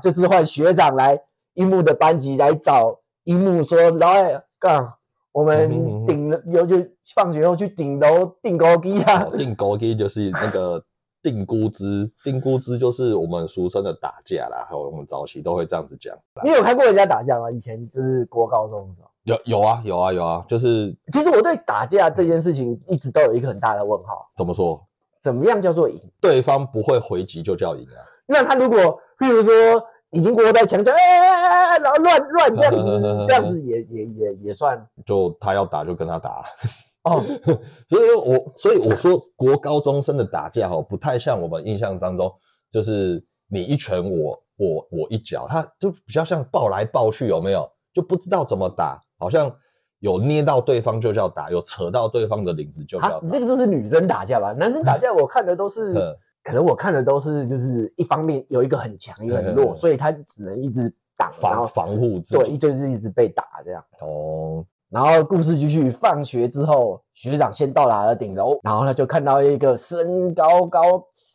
[0.00, 1.20] 这次换学长来
[1.54, 4.92] 樱木的班级来找樱木说：“老爱干，
[5.32, 6.76] 我嗯们顶了，有就
[7.12, 9.24] 放学后去顶楼订高低啊。
[9.24, 10.80] 哦定勾机就是那个
[11.26, 16.16] 定估值，定估值就是我们俗称的打架啦，还有我们早期都会这样子讲。
[16.44, 17.50] 你有看过人家打架吗？
[17.50, 19.10] 以前就是国高中的时候。
[19.24, 24.80] 有有啊有啊有啊，就是其实我对打架这件事情一直都有一个很大的问号，怎么说，
[25.20, 26.00] 怎么样叫做赢？
[26.20, 27.98] 对方不会回击就叫赢啊。
[28.26, 28.78] 那他如果
[29.18, 29.52] 譬如说
[30.10, 36.44] 已经过在墙角，哎哎哎哎哎，然后乱乱这样子， 这样子也也也也算就他要打就跟他打，
[37.06, 37.24] 哦。
[37.88, 42.32] 所以我所以我说国高中生的打架哦，不太像我们印象当中，
[42.70, 47.68] 就是你一拳我我我一脚，他就比较像抱来抱去，有没有？
[47.94, 49.50] 就不知道怎么打，好像
[50.00, 53.18] 有捏到对方就叫打，有扯到对方的领子就叫。
[53.22, 54.52] 那个就是女生打架吧？
[54.52, 63.82] 男生打架我看的都是 嗯，可能我看的都是就是一方面有一个很强，一个很弱，嗯所以他只能一直挡，然后防防护自对，就是一直被打这样。
[64.00, 64.62] 哦，
[64.96, 70.80] 然后故事继续，放学之后，学长先到达了顶楼，然后他就看到一个身高高、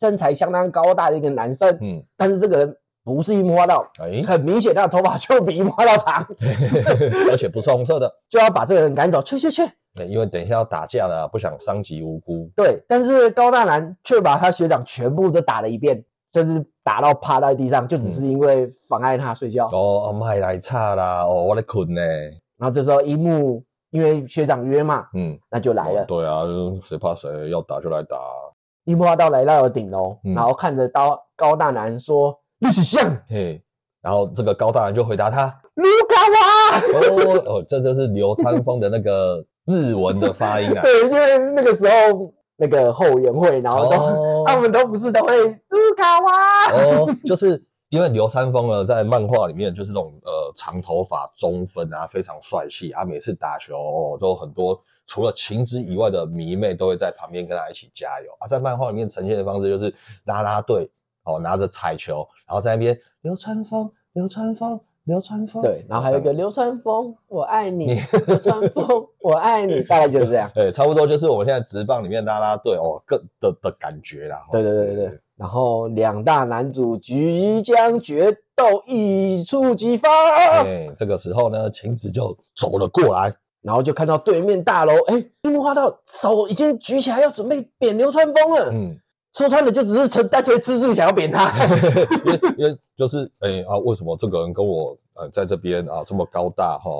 [0.00, 6.26] 身材相当高大的一个男生，嗯，但是这个人不是樱木花道，哎，很明显他的头发就比樱木花道长，
[7.30, 9.62] 而且不是红色的，就要把这个人赶走，去去去。
[9.62, 12.50] 哎因为等一下要打架了啊，不想伤及无辜。
[12.56, 19.68] 对，但是高大男却把他学长全部都打了一遍，甚至打到趴在地上，就只是因为妨碍他睡觉。
[19.70, 22.02] 哦，啊麦来差啦，哦，我在困呢。
[22.62, 26.04] 然后这时候一木因为学长约嘛，嗯，那就来了。
[26.04, 26.42] 对啊，
[26.84, 28.16] 谁怕谁，要打就来打。
[28.84, 33.60] 樱木花道来到了顶楼，嗯然后看着高高大男说：“你是像嘿，
[34.00, 36.78] 然后这个高大男就回答他，卢卡瓦。”
[37.42, 40.82] 哦哦，这就是流川枫的那个日文的发音啊。
[40.86, 46.72] 对，因为那个时候那个后援会，然后都、哦 他们都不是都会卢卡瓦。
[46.74, 47.60] 哦，就是
[47.92, 58.48] 因为流川枫呢，在漫画里面就是那种呃长头发中分啊，非常帅气啊，每次打球哦都很多除了晴之以外的迷妹都会在旁边跟他一起加油啊。
[58.48, 60.90] 在漫画里面呈现的方式就是啦啦队
[61.24, 70.50] 哦拿着彩球，然后在那边流川枫，流川枫，流川枫，对，然后还有一个流川枫，我爱你，流川枫，我爱你，大概就是这样。
[70.56, 74.46] 对，差不多就是我们现在职棒里面拉拉队哦，各的的感觉啦。
[74.50, 75.20] 对对对对对。
[75.36, 88.70] 然后两大男主即将决斗一触即发，哎，这个时候呢，晴子就走了过来，然后就看到对面大楼，哎，樱木花道手已经举起来要准备扁流川枫了。
[88.72, 88.96] 嗯，
[89.34, 91.50] 说穿了就只是纯单纯吃素想要扁他。
[92.24, 96.90] 因为因为就是哎、啊，为什么这个人跟我呃在这边啊这么高大哈、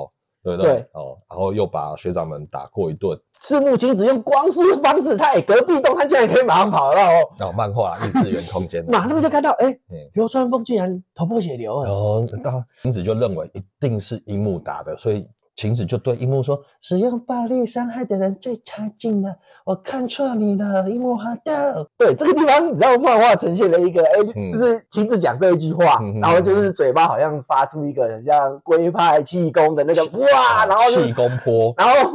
[0.43, 0.73] 对不对？
[0.73, 7.09] 对哦，然后又把学长们打过一顿，赤木晴子用光速的方式，他哎隔壁栋他竟然可以马上跑得到
[7.47, 11.89] 哦，漫画异次元空间， 马上就看到哎嗯，流川枫竟然头破血流了。
[11.91, 19.35] 哦，那晴子就认为一定是樱木打的，所以晴子就对樱木说，使用暴力伤害的人最差劲了，
[19.65, 21.87] 我看错你了，樱木花道。
[21.97, 31.73] 对这个地方，你知道漫画呈现了一个哎，嗯就是晴子讲这一句话然后就是嘴巴好像发出一个很像龟派气功的那个哇，然后气功波。
[31.77, 32.11] 然后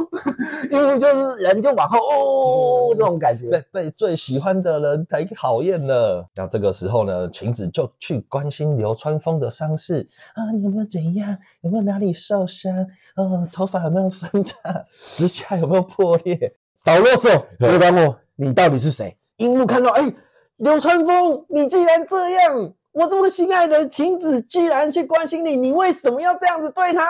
[0.69, 3.63] 樱木就是人就往后哦嗯这种感觉被。
[3.71, 6.27] 被最喜欢的人太讨厌了。
[6.35, 10.07] 那这个时候呢，晴子就去关心流川枫的伤势。
[10.33, 11.37] 啊，你有没有怎样？
[11.61, 12.73] 有没有哪里受伤？
[13.15, 14.57] 哦，头发有没有分叉？
[15.13, 16.55] 指甲有没有破裂？
[16.75, 19.17] 少啰嗦，别管我，你到底是谁？
[19.37, 20.13] 樱木看到，哎，
[20.57, 27.05] 流川枫，你既然这样，我这么心爱的晴子居然去关心你，你为什么要这样子对他？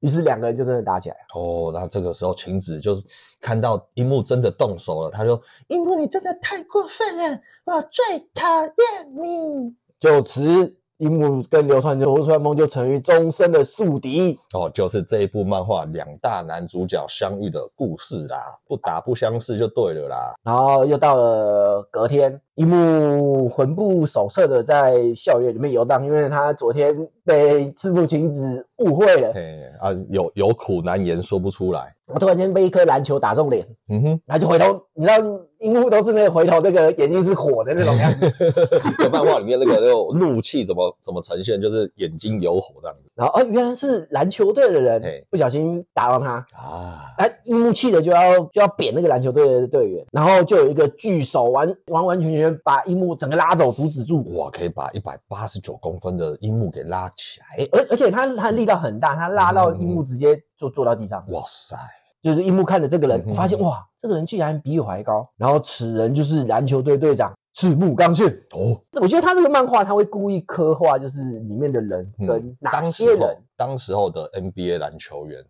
[0.00, 1.40] 于是两个人就真的打起来了。
[1.40, 3.02] 哦，那这个时候晴子就
[3.40, 9.74] 看到樱木真的动手了，他说樱木，你真的太过分了，我最讨厌你。
[9.98, 14.38] 就此，樱木跟流川流川枫就成为终身的宿敌。
[14.52, 20.34] 哦，就是这一部漫画两大男主角相遇的故事啦，不打不相识就对了啦。
[20.42, 31.94] 然后又到了隔天，樱木魂不守舍的在校园里面游荡，因为他昨天被赤木晴子误会了，嘿啊，有有苦难言说不出来。
[32.06, 35.16] 我突然间被一颗篮球打中脸，嗯哼，然后就回头，你知道
[35.64, 38.30] 樱木都是那个回头那个眼睛是火的那种样子，
[38.98, 43.10] 这漫画里面那个那种怒气怎么怎么呈现，就是眼睛有火这样子。
[43.14, 47.14] 然后哦原来是篮球队的人不小心打到他，啊。
[47.16, 57.66] 他樱木气的就要就要扁那个篮球队的队员，然后就有一个巨手完完完全全把樱木整个拉走阻止住，哇，可以把一百八十九公分的樱木给拉起来。
[57.72, 61.24] 而而且他他力道很大，他拉到樱木直接就坐到地上。
[61.30, 61.76] 哇塞，
[62.24, 65.28] 就是樱木看着这个人嗯，哼发现哇，这个人居然比我还高。
[65.36, 68.26] 然后此人就是篮球队队长赤木刚宪。
[68.52, 75.44] 哦，我觉得他这个漫画他会故意刻画，就是里面的人嗯跟哪些人、当时候的 NBA 篮球员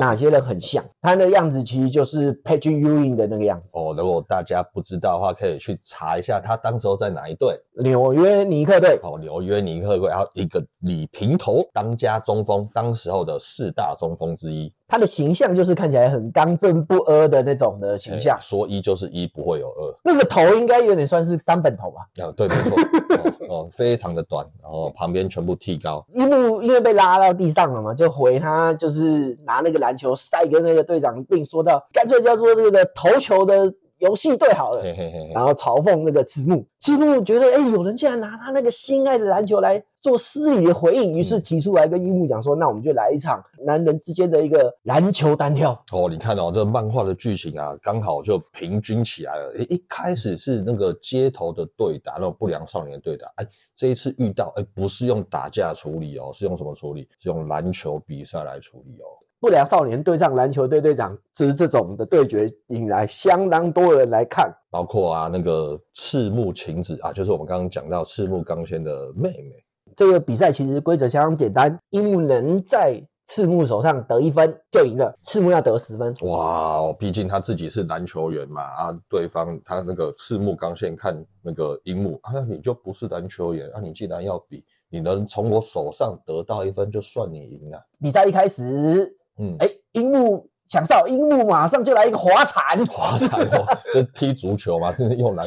[0.00, 0.82] 哪些人很像。
[1.02, 7.56] 他的样子其实就是 Patrick Ewing 的那个样子，哦，如果大家不知道的话，可以去查一下他当时候在哪一队。
[7.76, 8.98] 纽约尼克队。
[9.02, 14.72] 哦，纽约尼克队，然后一个李平头，当家中锋，当时候的四大中锋之一。
[14.86, 19.94] 他的形象就是看起来很刚正不阿的那种的形象哎，说一就是一，不会有二。
[20.04, 22.02] 那个头应该有点算是三本头吧。
[22.22, 22.76] 啊，对，没错，
[23.16, 26.04] 哦哦，非常的短，然后旁边全部剃高。
[26.12, 33.72] 一木因为被拉到地上了嘛，就回他就是拿那个篮球塞给那个队长，并说到干脆叫做这个投球的
[34.04, 34.82] 游戏队好了。
[34.82, 45.72] 嘿嘿嘿嘿，然后嘲讽那个赤木，赤木觉得哎、有人竟然拿他那个心爱的篮球来做失礼的回应，于是提出来跟樱木讲说，那我们就来一场男人之间的一个篮球单挑。
[45.92, 49.50] 哦，你看哦，这漫画的剧情啊，刚好就平均起来了。
[49.56, 53.26] 诶一开始是那个街头的对打，那种不良少年的对打。
[53.36, 57.08] 哎，这一次遇到，哎，不是用打架处理哦，是用什么处理？
[57.18, 59.08] 是用篮球比赛来处理哦。
[59.40, 64.50] 不良少年对上篮球队队长，只是这种的对决引来相当多人来看。
[64.70, 69.64] 包括啊，那个赤木晴子啊，就是我们刚刚讲到赤木刚宪的妹妹。
[69.96, 76.14] 这个比赛其实规则相当简单，樱木能在赤木手上得一分就赢了，赤木要得十分。
[76.22, 87.80] 哇哦，毕竟他自己是篮球员嘛，啊，对方他那个赤木刚宪看那个樱木啊，你就不是篮球员啊，你既然要比，你能从我手上得到一分，就算你赢了。
[88.00, 95.46] 比赛一开始，嗯，哎，樱木想上，樱木马上就来一个滑铲， 滑铲哦，这踢足球嘛，真的用篮，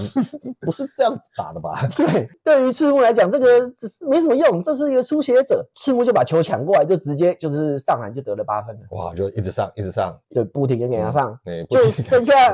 [0.62, 1.80] 不是这样子打的吧？
[1.96, 5.66] 对，对于赤木来讲，这个只是没什么用，这是一个初学者。
[5.76, 12.54] 赤木就把球抢过来，就直接就是上篮就得了八分了，哇，就一直上，一直上，对不停的给他上，哎，不就停地剩下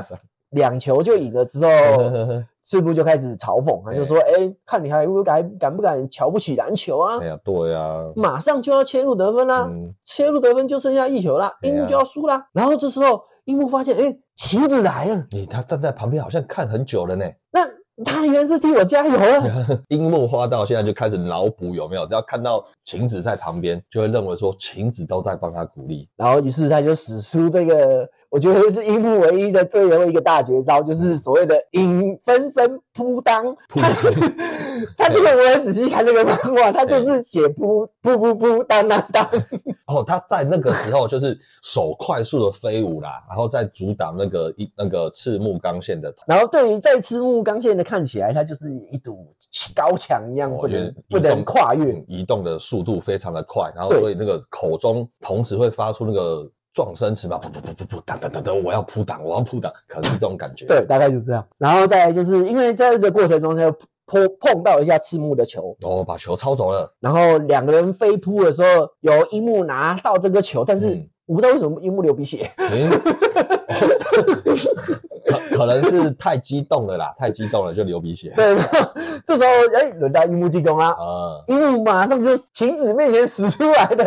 [0.54, 1.68] 两球就赢了之后，
[2.64, 7.28] 赤木就开始嘲讽，他就说：“哎，看你还不敢敢不敢瞧不起篮球啊哎？
[7.28, 12.48] 呀，对呀，马上就要切入得分啦，嗯，切入得分就剩下一球啦，樱木就要输啦。
[12.54, 17.26] 然后这时候樱木发现，哎，晴子来了，你他站在旁边好像看很久了呢。
[17.52, 17.68] 那
[18.06, 19.68] 他原来是替我加油啊。
[19.90, 22.08] 樱木花道现在就开始脑补有没有？
[22.08, 26.08] 只要看到晴子在旁边，就会认为说晴子都在帮他鼓励。
[26.16, 33.46] 然后于是他就使出这个，我觉得是樱木唯一的最后一个大绝招，就是所谓的影分身扑当。
[33.70, 33.88] 扑他
[34.98, 39.24] 他这个我也仔细看这个漫画，他就是写扑扑扑扑当当当。
[39.86, 46.24] 哦，他在那个时候就是手快速的飞舞啦，然后再阻挡那个一那个赤木刚宪的头。
[46.26, 49.32] 然后对于在赤木刚宪的看起来，他就是一堵
[49.76, 51.94] 高墙一样，不能哦不能跨越。
[51.94, 60.66] 嗯移动的速度非常的快，然后所以那个口中同时会发出那个撞声词吧，噗噗噗噗噗，当当当当，我要扑挡，我要扑挡，可能是这种感觉。
[60.66, 61.46] 对，大概就是这样。
[61.58, 63.72] 然后再来就是因为在这个过程中，他就
[64.08, 72.52] 碰碰到一下赤木的球，哦，把球抄走了，然后两个人飞扑的时候，由樱木拿到这个球，但是嗯我不知道为什么樱木流鼻血。
[72.58, 72.98] 诶可
[75.56, 78.34] 可能是太激动了啦，太激动了就流鼻血。
[78.38, 78.56] 对，
[79.26, 80.92] 这时候哎，轮到樱木进攻啦。
[80.92, 84.06] 啊，樱木马上就晴子面前使出来的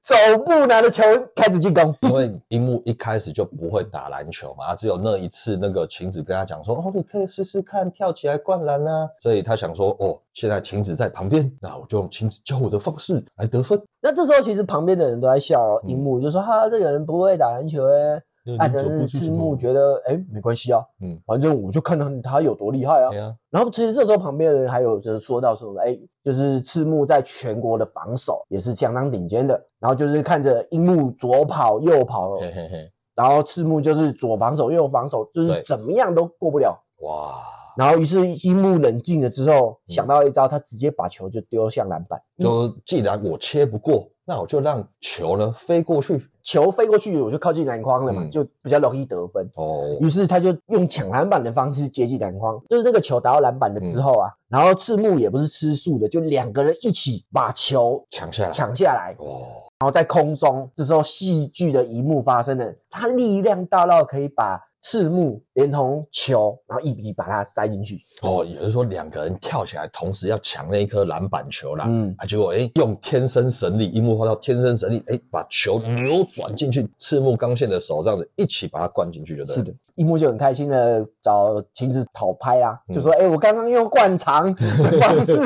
[0.00, 1.02] 走步拿着球
[1.34, 1.94] 开始进攻。
[2.00, 13.80] 因为樱木一开始就不会打篮球嘛，他只有那一次那个晴子跟他讲说，哦，你可以试试看跳起来灌篮啊，所以他想说，哦，现在晴子在旁边，那我就用晴子教我的方式来得分。
[14.00, 18.20] 那这时候其实旁边的人都在笑嗯樱木，就说哈这个人不会打篮球哎、啊，
[18.58, 23.10] 但是赤木觉得哎没关系啊，嗯，反正我就看到他有多厉害啊
[23.50, 29.54] 然后其实这时候旁边的人还有就是说到说，哎，就是赤木在全国的防守也是相当顶尖的。
[29.80, 36.78] 然后就是看着樱木左跑右跑，嘿嘿嘿，然后赤木就是左防守右防守，就是怎么样都过不了。
[37.00, 37.42] 哇，
[37.76, 42.20] 然后于是樱木冷静了之后，嗯想到一招，他直接把球就丢向篮板。
[42.38, 46.26] 就既然我切不过，那我就让球呢飞过去。
[46.42, 49.48] 球飞过去，我就靠近篮筐了嘛，嗯就比较容易得分。
[49.54, 59.46] 哦，于是他就用抢篮板的方式接近篮筐，就是那个球打到篮板了之后啊，嗯然后赤木也不是吃素的，就两个人一起把球抢下来，抢下来，哦，
[59.78, 68.04] 然后在空中，这时候戏剧的一幕发生了，他力量大到可以把赤木连同球，然后一笔把它塞进去。
[68.20, 71.86] 哦，也就是说两个人跳起来，同时要抢那一颗篮板球啦。
[71.88, 79.62] 嗯，啊，结果哎，用天生神力，樱木花道天生神力，哎，把球扭转进去，赤木刚宪的手这样子一起把它灌进去，就对了。
[79.62, 84.66] 是的，樱木就很开心的找晴子讨拍啊，嗯就说：“哎、我刚刚用灌肠的
[85.00, 85.36] 方式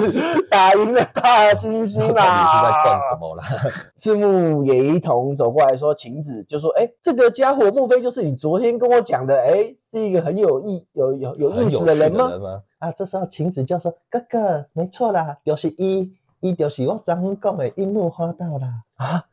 [0.50, 3.44] 打赢了大猩猩啦！”是在灌什么啦？
[3.96, 9.36] 赤木也一同走过来说：“晴子就说：‘哎、这个家伙莫非就是你昨天跟我讲的？
[9.38, 12.30] 哎、是一个很有意有有有意思的的人吗？’？
[12.78, 18.84] 啊，这时候晴子就说：“哥哥，没错啦，就是一，一就是我昨天讲的樱木花道啦。
[18.96, 19.24] 啊！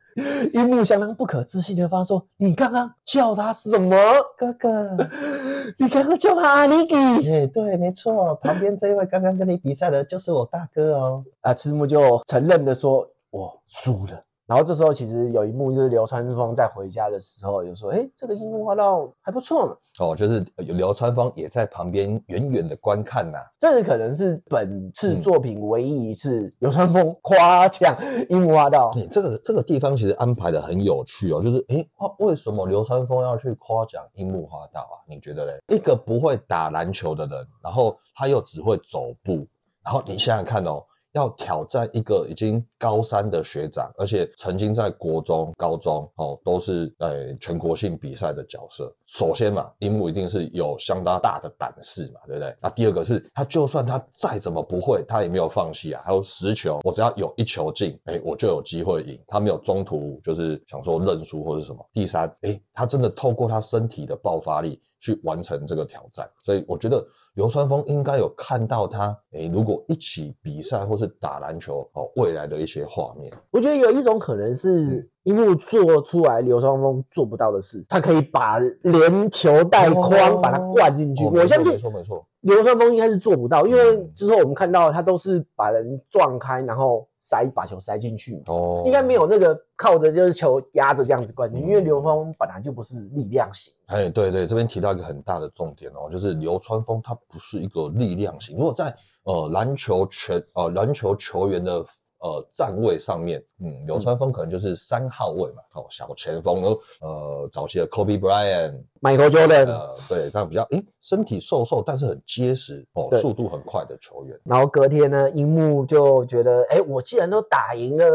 [0.54, 3.96] 樱木相当不可置信的发说：“你刚刚叫他什么？
[4.38, 4.98] 哥哥，
[5.78, 6.96] 你刚刚叫他阿尼基
[7.30, 11.24] 哎，对，没错，旁边这位刚刚跟你比赛的就是我大哥哦。
[11.42, 19.76] 啊！”赤木就承认的说：“我输了。”然后这时候其实有一幕就是流川枫在回家的时候有说：“哎，这个樱木花道还不错呢。
[20.00, 27.98] 哦，就是有流川枫也在旁边远远的观看呐、”这可能是本次作品唯一一次流川枫夸奖
[28.30, 28.92] 樱木花道。
[28.94, 35.02] 你、这个这个地方其实安排的很有趣哦，就是诶，哇为什么流川枫要去夸奖樱木花道啊？
[35.08, 35.60] 你觉得嘞？
[35.76, 39.48] 一个不会打篮球的人，然后他又只会走步，
[39.84, 40.84] 然后你想想看哦，
[41.16, 48.94] 要挑战一个已经高三的学长，而且曾经在国中、高中哦都是呃全国性比赛的角色。
[49.08, 52.54] 首先嘛，樱木一定是有相当大的胆识嘛，对不对？
[52.62, 56.02] 那第二个是他就算他再怎么不会，他也没有放弃啊。
[56.06, 59.18] 还有十球，我只要有一球进，哎，我就有机会赢。
[59.28, 61.90] 他没有中途就是想说认输或者什么。
[61.94, 73.32] 第三，哎，他真的透过他身体的爆发力去完成这个挑战，所以我觉得流川枫应该有看到他，诶，如果一起比赛或是打篮球哦，未来的一些画面。
[73.52, 81.24] 我觉得有一种可能是樱木做出来流川枫做不到的事，他可以把连球带框把它灌进去。
[81.26, 93.74] 哦我相信没错没错，流川枫应该是做不到，因为嗯之后我们看到他都是把人撞开，然后塞把球塞进去，哦，应该没有那个靠着就是球压着这样子灌进，嗯因为流川枫本来就不是力量型。
[93.88, 98.56] 哎，对对，这边提到一个很大的重点哦，就是流川枫他不是一个力量型。
[98.56, 101.84] 如果在呃篮球全呃篮球球员的
[102.20, 114.38] 呃站位上面，嗯，流川枫可能就是三号位嘛，哦，小前锋，然后呃早期的 Kobe Bryant，Michael Jordan，、呃，对，这样比较诶身体瘦瘦，但是很结实哦，速度很快的球员。
[114.44, 118.06] 然后隔天呢，樱木就觉得，哎，我既然都打赢了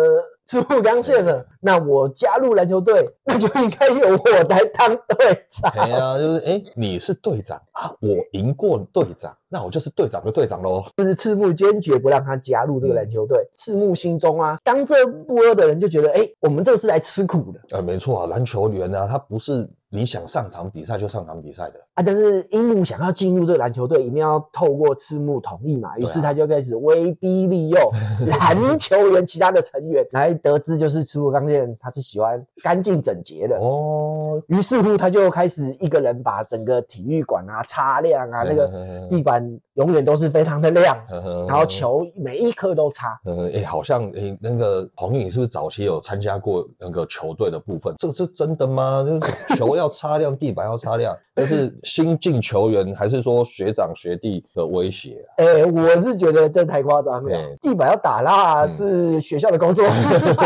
[0.47, 5.71] 赤木刚宪了，那我加入篮球队，那就应该由我来当队长。
[5.73, 10.85] 哎呀，就是哎，你是队长啊，我赢过队长，那我就是队长的队长喽。
[10.97, 13.49] 就是赤木坚决不让他加入这个篮球队。
[13.57, 17.61] 赤木心中啊，当这不阿的人就觉得，哎，我们这个是来吃苦的。
[17.71, 21.81] 呃，没错啊，篮球员呢，他不是你想上场比赛就上场比赛的。
[21.95, 22.03] 啊。
[22.03, 27.79] 但是樱木想要进入这个篮球队，一定要透过赤木同意嘛，于是他就开始威逼利诱
[28.27, 33.57] 篮球员其他的成员，来得知就是赤木刚宪他是喜欢干净整洁的。
[33.59, 43.19] 哦，于是乎，他就开始一个人把整个体育馆啊擦亮啊，那个地板永远都是非常的亮，然然后，球每一颗都擦。
[43.25, 47.95] 呃，哎，好像哎，那个彭宇，你是不是早期有参加过那个球队的部分？
[47.99, 49.05] 这个是真的吗？
[49.05, 55.45] 就是球要擦亮，地板要擦亮，这是新进球员还是说学长学弟的威胁啊？
[55.45, 57.57] 哎、我是觉得这太夸张了对。
[57.61, 59.85] 地板要打蜡嗯是学校的工作，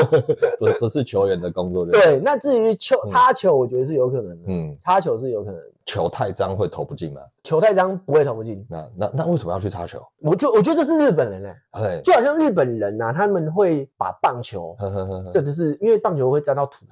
[0.58, 2.20] 不不是球员的工作，对。
[2.20, 5.66] 那至于球嗯擦球，我觉得是有可能的，嗯，擦球是有可能的。
[5.86, 7.20] 球太脏会投不进吗？
[7.42, 10.00] 球太脏不会投不进，那那那为什么要去擦球？
[10.22, 16.86] 我就我觉得这是日本人哎、哎，就好像日本人呐、他们会把棒球，呵呵呵呵这就是因为棒球会沾到土，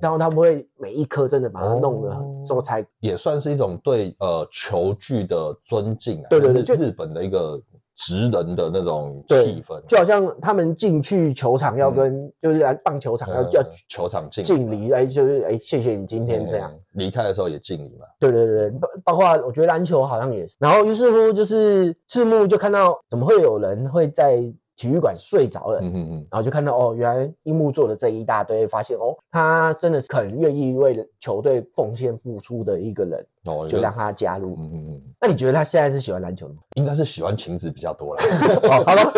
[0.00, 6.26] 然后他们会每一颗真的把它弄得哦之后才也算是一种对呃球具的尊敬啊。
[6.30, 7.60] 对对对就日日本的一个
[7.96, 9.34] 职人的那种气
[9.66, 16.70] 氛，就好像他们进去球场要跟、就是来棒球场要、呃要球场敬敬礼，哎，就是哎，谢谢你今天这样。
[16.70, 18.06] 嗯离开的时候也敬礼嘛。
[18.20, 20.56] 对对对，包包括我觉得篮球好像也是。
[20.60, 24.40] 然后于是乎就是赤木就看到怎么会有人会在
[24.76, 34.54] 体育馆睡着了，嗯嗯嗯，然后就看到哦，原来樱木做的这一大堆，发现哦，他真的是很愿意为球队奉献付出的一个人，哦，就让他加入。
[34.58, 36.56] 嗯嗯嗯，那你觉得他现在是喜欢篮球吗？
[36.74, 38.24] 应该是喜欢晴子比较多啦。
[38.62, 39.12] 哦，好了。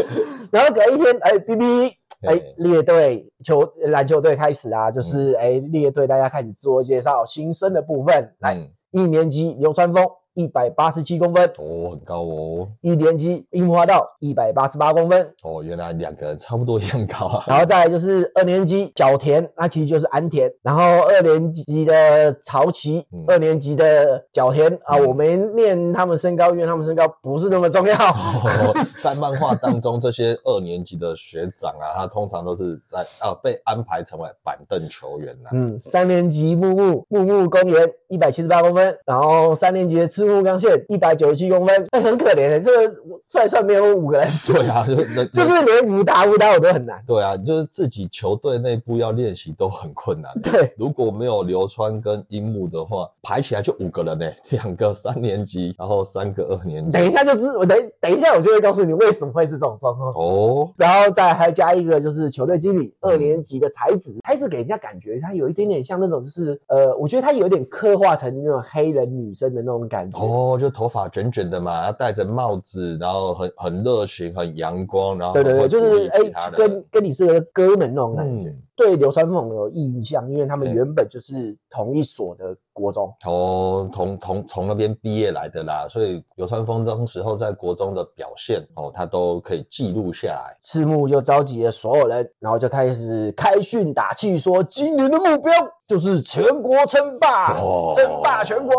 [0.51, 1.87] 然后隔一天，哎，B B
[2.23, 10.03] 哎哎，列队球篮球队开始啊，就是哎列队大家开始自我介绍，新生的部分来，嗯一年级流川枫
[10.39, 17.45] 一百八十七公分，哦，很高哦，一年级樱花道一百八十八公分，哦，原来两个人差不多一样高啊。
[17.49, 23.25] 然后再来就是二年级角田，那其实就是安田，然后二年级的曹奇，嗯。
[23.27, 24.73] 二年级的角田。
[24.85, 25.09] 啊，嗯。
[25.09, 27.97] 我没念他们身高，因为他们身高不是那么重要。
[27.97, 28.73] 哦，
[29.03, 42.95] 在漫画当中，这些二年级的学长啊，他通常都是在啊被安排成为板凳球员呐、嗯，三年级木木木木公园一百七十八公分，然后三年级的赤木刚宪一百九十七公分，哎，很可怜的，这个
[43.27, 44.87] 算一算没有五个人，对啊，
[45.33, 47.03] 就是连五打五打我都很难。
[47.07, 50.31] 对啊，就是自己球队内部要练习都很困难。
[50.43, 56.93] 对，如果没有流川跟樱木的话，排起来就五个人呢， 两个三年级，然后三个二年级。
[56.93, 60.13] 等一下就是我等等一下我就会告诉你为什么会是这种状况。
[60.15, 70.19] 哦，然后再还加一个就是球队经理，二年级的才子，才子给人家感觉他有一点点像那种就是呃，我觉得他有点刻画成那种黑人女生的那种感觉。
[70.19, 76.19] 哦，就头发卷卷的嘛，戴着帽子，然后很很热情，很阳光，然后对对就是哎
[76.57, 78.51] 跟跟你是个哥们那种感觉。
[78.51, 83.13] 嗯对流川枫有印象，因为他们原本就是同一所的国中。
[83.27, 90.57] 哦，从从从那边毕业来的啦，所以流川枫当时候在国中的表现哦，他都可以记录下来。
[90.63, 95.53] 赤木就召集了所有人，然后就开始开训打气，说今年的目标
[95.89, 98.75] 就是全国称霸，哦争霸全国。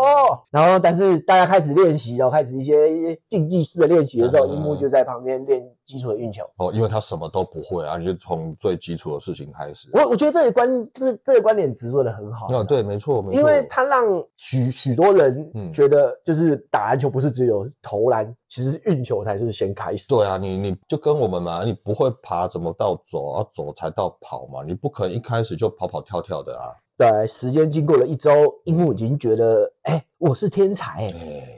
[0.50, 6.44] 然后，但是大家开始练习，然后开始一些竞技式的练习的时候，嗯樱木就在旁边练基础的运球。
[6.56, 9.90] 哦，因为他什么都不会啊，你就从最基础的事情开始。
[9.92, 12.46] 我我觉得这个观这这个观点植入的很好。
[12.48, 14.04] 哦，对，没错，没错，因为他让
[14.36, 20.08] 许许多人嗯觉得，就是打篮球不是只有投篮，其实运球才是先开始。
[20.08, 26.74] 对啊，你你就跟我们嘛，你不会爬怎么到走啊，走才到跑嘛，你不可能一开始就跑跑跳跳的啊。
[26.98, 28.30] 对，时间经过了一周，
[28.64, 31.08] 樱木已经觉得，哎，我是天才，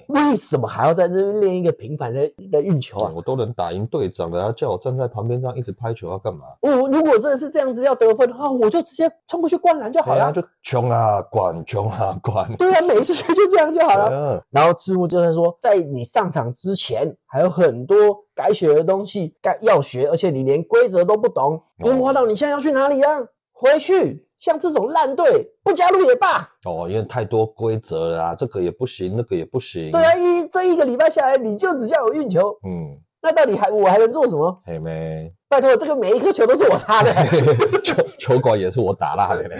[0.06, 3.12] 为什么还要在这边练一个平凡的的运球啊？
[3.12, 6.44] 我都能打赢队长了，他叫我站在旁边这样一直拍球要干嘛？
[6.60, 10.30] 我如果真的是这样子要得分的话，我就直接冲过去灌篮就好了。
[10.30, 12.48] 就穷啊，管穷啊， 管。
[12.54, 14.08] 对啊，每次就这样就好了。
[14.14, 17.96] 嗯然后赤木就是说，在你上场之前，还有很多
[18.32, 21.60] 该学的东西该要学，而且你连规则都不懂。
[21.84, 23.18] 樱木花道，你现在要去哪里啊？
[23.50, 26.50] 回去，像这种烂队不加入也罢。
[26.64, 29.92] 哦，因为太多规则了啊，这个也不行，那个也不行。
[29.92, 34.60] 对啊，一这一个礼拜下来，你就只叫我运球，嗯，那到底还我还能做什么？
[34.66, 37.12] 嘿妹，拜托，这个每一颗球都是我擦的。
[37.84, 39.56] 球球馆也是我打烂的嘞，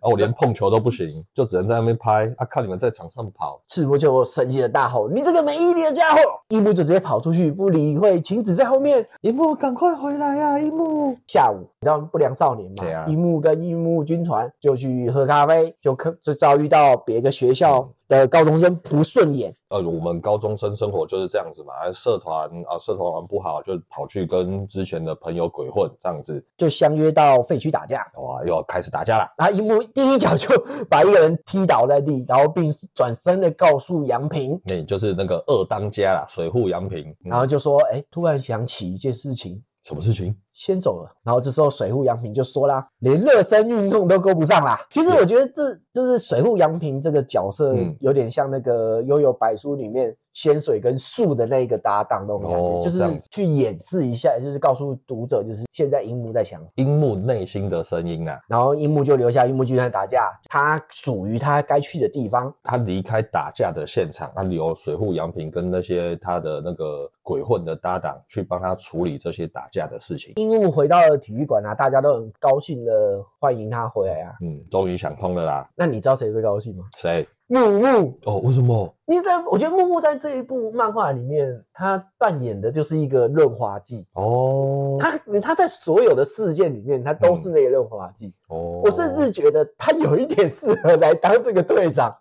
[0.00, 3.60] 啊，我连碰球都不行，就只能在那边拍啊，看你们在场上跑。
[3.66, 6.18] 赤木就生气的大吼：“你这个没毅力的家伙！”
[6.48, 9.06] 一木就直接跑出去，不理会晴子在后面。
[9.20, 10.58] 一木，赶快回来啊！
[10.58, 12.76] 一木，下午，你知道不良少年嘛？
[12.78, 28.06] 对啊樱木跟一木军团就去喝咖啡，就可就遭遇到别的学校的高中生不顺眼，呃，我们高中生生活就是这样子嘛，啊社团啊，社团玩不好就跑去跟之前的朋友鬼混，这样子，就相约到废墟打架。
[28.16, 29.26] 哇，又要开始打架了。
[29.36, 30.48] 然后一木第一脚就
[30.88, 37.08] 把一个人踢倒在地，然后并转身的告诉杨平，那、就是那个二当家啦，水户杨平。
[37.24, 40.36] 嗯然后就说：“哎，突然想起一件事情，什么事情？
[40.52, 41.10] 先走了。
[41.22, 44.78] 然后这时候水户洋平就说啦，连热身运动都够不上啦。
[44.90, 56.60] 其实我觉得这就是水户洋平这个角色嗯有点像那个《悠悠白书》里面仙水跟树的那一个搭档那种感觉，哦就是去演示一下，就是告诉读者，就是现在樱木在想。
[56.76, 62.52] 樱木内心的声音啊，然后樱木就留下樱木就在打架，他属于他该去的地方。
[62.62, 70.34] 他离开打架的现场，他留水户洋平跟那些他的那个鬼混的搭档去帮他处理这些打架的事情。
[70.36, 72.92] 樱木回到了体育馆啊，大家都很高兴的
[73.38, 74.34] 欢迎他回来啊。
[74.42, 75.68] 嗯，终于想通了啦。
[75.74, 76.84] 那你知道谁最高兴吗？
[76.96, 77.26] 谁？
[77.50, 78.16] 木木。
[78.26, 78.94] 哦，为什么？
[79.06, 84.06] 你在，我觉得木木在这一部漫画里面，他扮演的就是一个润滑剂。
[84.14, 88.32] 哦，他他在所有的事件里面，他都是那个润滑剂。
[88.48, 92.14] 哦，我甚至觉得他有一点适合来当这个队长。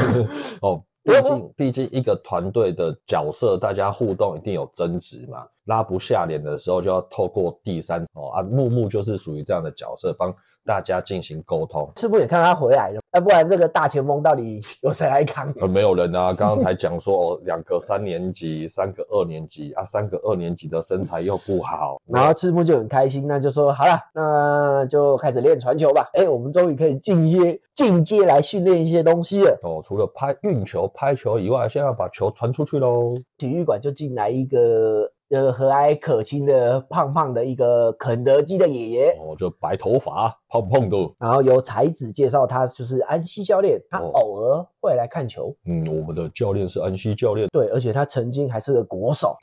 [0.62, 10.34] 哦， 毕竟毕竟一个团队的角色，大家互动一定有争执嘛，拉不下脸的时候就要透过第三哦啊，木木就是属于这样的角色，帮
[10.66, 11.90] 大家进行沟通。
[11.96, 15.52] 赤木也看他回来了，要不然这个大前锋到底 有谁来扛？
[15.60, 26.08] 呃，没有人啊，刚刚才讲说哦，两个三年级，三个二年级啊，三个二年级的身材又不好，然后赤木就很开心，那就说好了，那就开始练传球吧。
[26.14, 29.58] 哎，我们终于可以进阶进阶来训练一些东西了。
[29.62, 33.14] 哦，除了拍运球、拍球以外，现在要把球传出去喽。
[33.36, 39.16] 体育馆就进来一个呃和蔼可亲的胖胖的一个肯德基的爷爷。
[39.20, 40.96] 哦，就白头发，胖胖的。
[41.18, 45.54] 然后由才子介绍他就是安西教练，他哦偶尔会来看球。
[45.66, 47.48] 嗯，我们的教练是安西教练。
[47.52, 49.36] 对，而且他曾经还是个国手，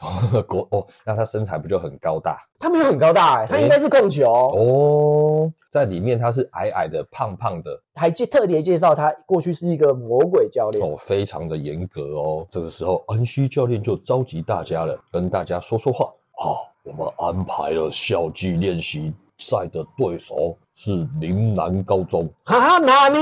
[0.48, 4.32] 国哦，那他身材不就很高大他没有很高大、欸，他应该是控球。
[4.32, 5.52] 哦？
[5.72, 10.86] 在里面他是矮矮的、胖胖的还介特别介绍他过去是一个魔鬼教练。
[10.86, 12.46] 哦，非常的严格哦。
[12.52, 16.12] 这个时候，安西教练就召集大家了，跟大家说说话。
[16.34, 22.30] 好，我们安排了校际练习赛的对手是林南高中。
[22.44, 23.18] 哈，纳尼？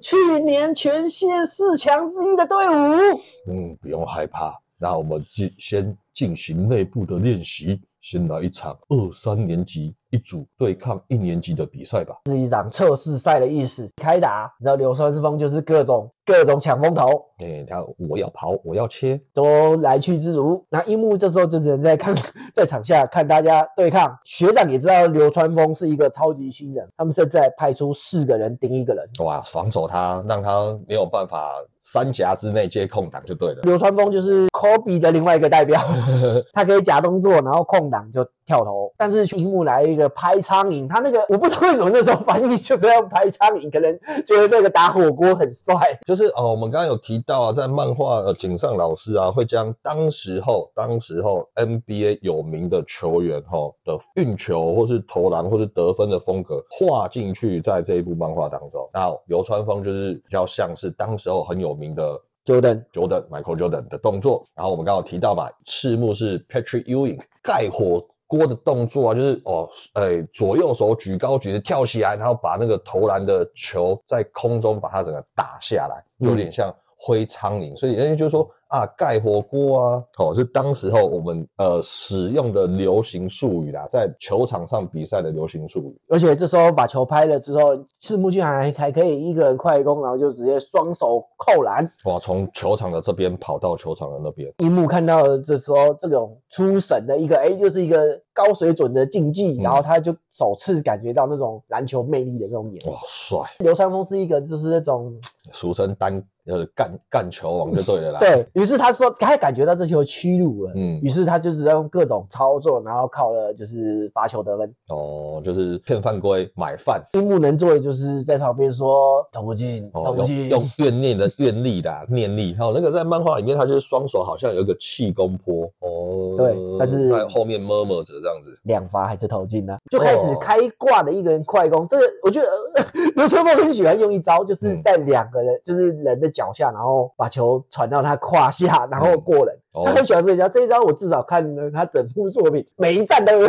[0.00, 3.20] 去年全县四强之一的队伍。
[3.46, 4.52] 嗯，不用害怕。
[4.80, 12.16] 那我们进先进行内部的练习，先来一场二三年级一组对抗一年级的比赛吧。
[12.26, 13.88] 是一场测试赛的意思。
[13.96, 20.64] 开打，你知道流川枫就是各种各种抢风头，哎、他我要跑，我要切，都来去自如。
[20.68, 22.14] 那樱木这时候就只能在看
[22.54, 24.18] 在场下看大家对抗。
[24.24, 29.04] 学长也知道流川枫是一个超级新人，他们甚至还派出四个人盯一个人。
[29.20, 31.52] 哇，防守他，让他没有办法
[31.82, 33.60] 三夹之内接空档就对了。
[33.62, 35.80] 流川枫就是 Kobe 的另外一个代表，
[36.52, 38.90] 他可以假动作，然后空档就跳投。
[38.96, 45.74] 但是荧幕来一个拍苍蝇，他那个我不知道为什么那时候翻译就这样拍苍蝇，可能觉得那个打火锅很帅。
[46.06, 58.88] 就是哦，我们刚刚有提到啊，在漫画呃，井上老师啊，会将当时候当时候 NBA 有名的球员哈、的运球或是投篮或是得分的风格画进去，在这一部漫画当中。
[58.94, 64.46] 那流川枫就是比较像是当时候很有名的 Jordan Jordan Michael Jordan 的动作。
[64.54, 77.76] 然后我们刚刚有提到嘛，赤木是 Patrick Ewing 盖火锅的动作啊，就是哦，哎，左右手举高举着跳起来，然后把那个投篮的球在空中把它整个打下来，有点像挥苍蝇。
[77.76, 86.00] 所以人家就说啊，盖火锅啊，哦，是当时候我们呃使用的流行术语啦，在球场上比赛的流行术语。
[86.08, 91.90] 而且这时候把球拍了之后，赤木竟然还还可以一个人快攻，然后就直接双手扣篮。
[92.04, 103.38] 哇，从球场的这边跑到球场的那边，樱木看到了这时候这种出神的一个，哎，又是一个高水准的竞技，嗯然后他就首次感觉到那种篮球魅力的那种眼哇，帅！
[103.60, 105.18] 流川枫是一个就是那种
[105.52, 108.18] 俗称单呃干干球王就对了啦。
[108.20, 114.74] 对于是他说他感觉到这球屈辱了，嗯于是他就是用各种操作，然后靠了就是罚球得分。
[114.88, 122.54] 哦，就是骗犯规买饭，樱木能做的就是在旁边说投不进，投不进，用怨念的怨力啦，念力。
[122.54, 128.58] 还有那个在漫画里面，他就是双手好像有一个气功波哦，对但是在后面摸摸着这样子。
[128.64, 131.86] 两罚还是投进呢、就开始哦开挂的一个人快攻。
[131.88, 132.84] 这个我觉得呃
[133.16, 139.56] 刘春峰很喜欢用一招，就是嗯在两个人、就是人的脚下，然后把球传到他胯下，然后过人。
[139.72, 143.48] 哦他很喜欢这一招，这一招我至少看了他整部作品每一站都有。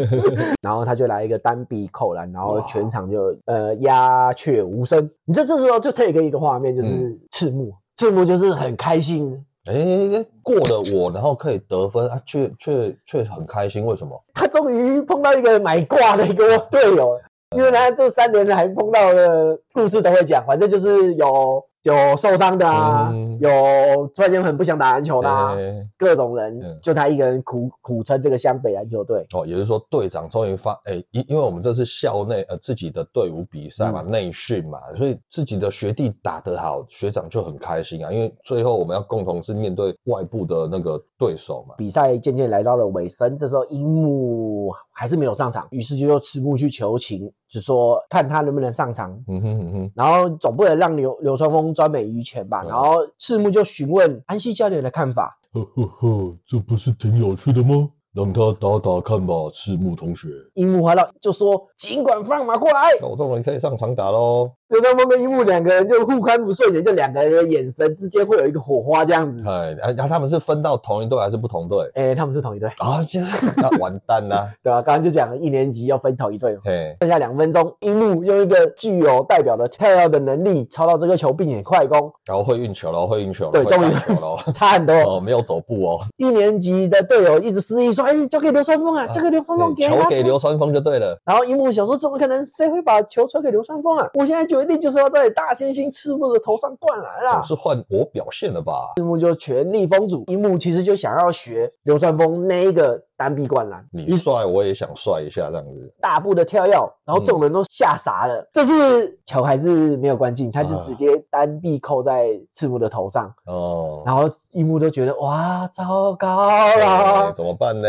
[0.62, 5.10] 然后他就来一个单臂扣篮，然后全场就呃鸦雀无声。
[5.24, 14.18] 你这这时候就 take 一个画面，就是嗯赤木，赤木就是很开心，哎，过了我，然后可以得分啊，却却却很开心，为什么？
[14.32, 17.18] 他终于碰到一个买挂的一个队友，
[17.54, 29.26] 因为他这三年来碰到的故事都会讲，反正就是有有受伤的啊，嗯有突然间很不想打篮球的、啊，哎各种人，嗯就他一个人苦苦撑这个湘北篮球队。
[29.32, 41.74] 哦，也就是说，队长终于发，哎，因因为我们这是校内呃自己的队伍比赛嘛，内训嘛，所以自己的学弟打得好，学长就很开心啊，因为最后我们要共同是面对外部的那个对手嘛。
[41.78, 49.12] 比赛渐渐来到了尾声，这时候樱木还是没有上场，于是就赤木去求情，就说看他能不能上场。
[49.26, 52.62] 嗯哼嗯哼，然后总不能让流流川枫专美于前吧。
[52.64, 57.88] 嗯然后赤木就询问安西教练的看法，呵呵呵，这不是挺有趣的吗？
[58.14, 60.28] 让他打打看吧，赤木同学。
[60.54, 62.80] 樱木花道就说：“尽管放马过来。
[63.00, 69.42] 那我这种人可以上场打喽。”流川枫跟樱木两个人就互看不顺眼，就两个人的眼神之间会有一个火花这样子。
[69.48, 71.90] 哎，然后他们是分到同一队还是不同队？
[71.94, 73.18] 哎、他们是同一队，啊，这
[73.56, 74.46] 那 完蛋啦！
[74.62, 76.60] 对吧、刚刚就讲了一年级要分同一队嘛。
[76.66, 84.36] 嘿，剩下两分钟，樱木用一个具有代表的跳跃的能力抄到这个球，并且快攻，然后会运球了，会运球了，对终于打球了。
[84.52, 84.94] 差很多。
[84.94, 91.18] 哦，没有走步哦，一年级的队友一直示意说：“哎、交给流川枫啊，交给流川枫，给他球给流川枫就对了。
[91.24, 92.46] 然后樱木想说：“怎么可能？
[92.58, 94.06] 谁会把球传给流川枫啊？
[94.12, 97.44] 我现在就决定就是要在大猩猩赤木的头上灌篮啦总。
[97.44, 98.92] 是换我表现了吧？
[98.96, 105.94] 赤木就全力封阻，樱木其实就想要学流川枫那一个单臂灌篮，你帅我也想帅一下这样子。
[106.00, 106.72] 大步的跳跃，
[107.04, 108.48] 然后众人都吓傻了。
[108.52, 117.32] 这次球还是没有关进，他就直接单臂扣在赤木的头上，哦，然后樱木都觉得哇，糟糕哎了。
[117.32, 117.88] 怎么办呢？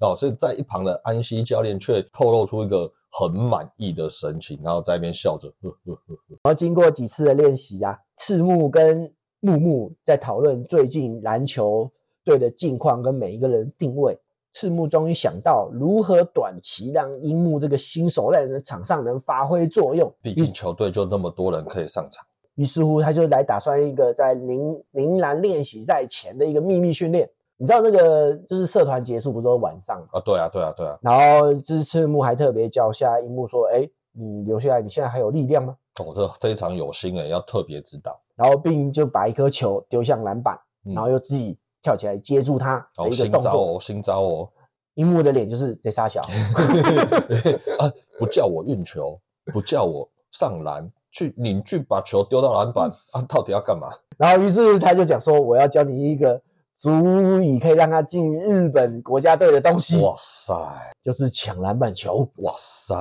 [0.00, 11.90] 哦，是在一旁的安西教练却透露出一个很满意的神情，然后在那边笑着，呵呵呵呵然后经过几次的练习啊，赤木跟木木在讨论最近篮球
[12.24, 14.18] 队的近况跟每一个人的定位。
[14.52, 20.12] 赤木终于想到如何短期让樱木这个新手在的场上能发挥作用。
[20.20, 22.26] 毕竟球队就那么多人可以上场。
[22.56, 27.30] 于是乎，他就来打算一个在铃铃兰练习赛前的一个秘密训练。
[27.60, 30.06] 你知道那个就是社团结束不都是晚上嘛？
[30.12, 43.52] 啊，对啊，对啊，对啊，然后就是赤木还特别叫下樱木说：“哎，你留下来，你现在还有力量吗哦，这非常有心诶，要特别指导。？”然后并就把一颗球丢向篮板，嗯然后又自己跳起来接住它的哦，一个新动作。
[43.52, 44.48] 招哦，新招哦，
[44.94, 46.22] 樱木的脸就是贼傻小
[47.78, 49.20] 啊，不叫我运球，
[49.52, 53.88] 不叫我上篮，去你去把球丢到篮板啊，到底要干嘛？
[54.16, 56.40] 然后于是他就讲说：“我要教你一个
[56.80, 60.54] 足以可以让他进日本国家队的东西，哇塞，
[61.02, 62.94] 就是抢篮板球。”哇塞！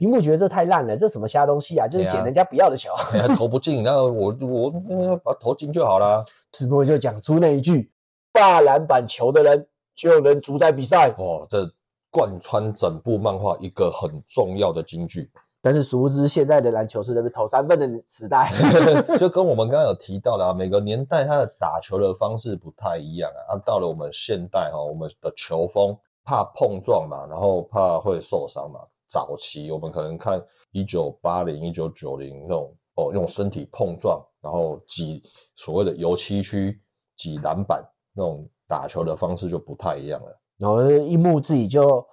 [0.00, 1.88] 樱木觉得这太烂了，这什么瞎东西啊？
[1.88, 2.90] 就是捡人家不要的球。
[3.14, 6.22] 哎， 投不进，那我我嗯把它投进就好啦。
[6.52, 7.90] 赤木就讲出那一句
[8.34, 11.08] ：“霸篮板球的人就能主宰比赛。
[11.16, 11.66] 哦，这
[12.10, 15.30] 贯穿整部漫画一个很重要的金句，”
[15.62, 18.52] 但是殊不知，现在的篮球是那边投三分的时代。
[19.16, 23.54] 就跟我们刚刚有提到的啊，每个年代它的打球的方式不太一样啊。
[23.54, 28.80] 啊，到了我们现代哈、我们的球风怕碰撞嘛，然后怕会受伤嘛。
[29.06, 30.42] 早期我们可能看
[30.72, 35.22] 一九八零、一九九零那种哦，用身体碰撞，然后挤
[35.54, 36.80] 所谓的油漆区、
[37.16, 37.84] 挤篮板
[38.14, 40.40] 那种打球的方式就不太一样了。
[40.58, 42.04] 然后一木自己就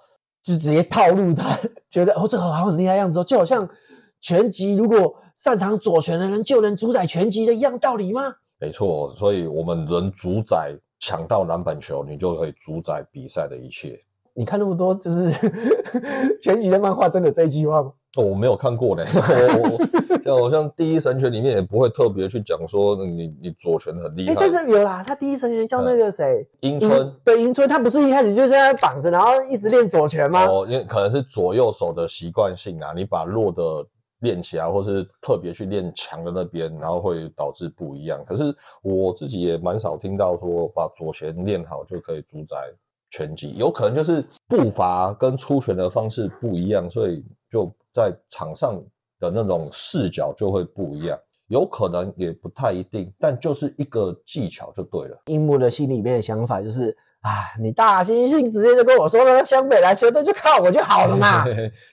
[0.50, 1.56] 就直接套路他，
[1.88, 3.68] 觉得哦，这个好很厉害样子哦，就好像
[4.20, 8.34] 拳击如果擅长左拳的人就能主宰拳击的一样道理吗？
[8.58, 13.98] 没错，所以我们能主宰抢到篮板球，你就可以主宰比赛的一切。
[14.34, 15.30] 你看那么多就是
[16.42, 17.92] 全集的漫画，真的有这一句话吗？
[18.16, 19.04] 哦，我没有看过呢。
[19.14, 24.40] 我我像我像《第一神拳》里面也不会特别去讲说你你左拳很厉哎，害。
[24.40, 30.44] 但是有啦，他第一神拳叫那个谁，樱春对樱春，他不是一开始就在那绑着，然后一直练左拳吗？
[30.46, 33.86] 哦，因为可能是左右手的习惯性啊，你把弱的
[34.20, 38.24] 练起来，或是特别去练强的那边，然后会导致不一样。
[38.24, 42.56] 可是我自己也蛮少听到说把左拳练好就可以主宰
[43.10, 48.80] 拳击，有可能就是步伐跟出拳的方式不一样，所以就在场上
[49.18, 51.18] 的那种视角就会不一样。
[51.48, 55.20] 有可能也不太一定，但就是一个技巧就对了。
[55.26, 61.44] 樱木的心里面的想法就是，啊，你大猩猩直接就跟我说了，湘北篮球队就靠我就好了嘛。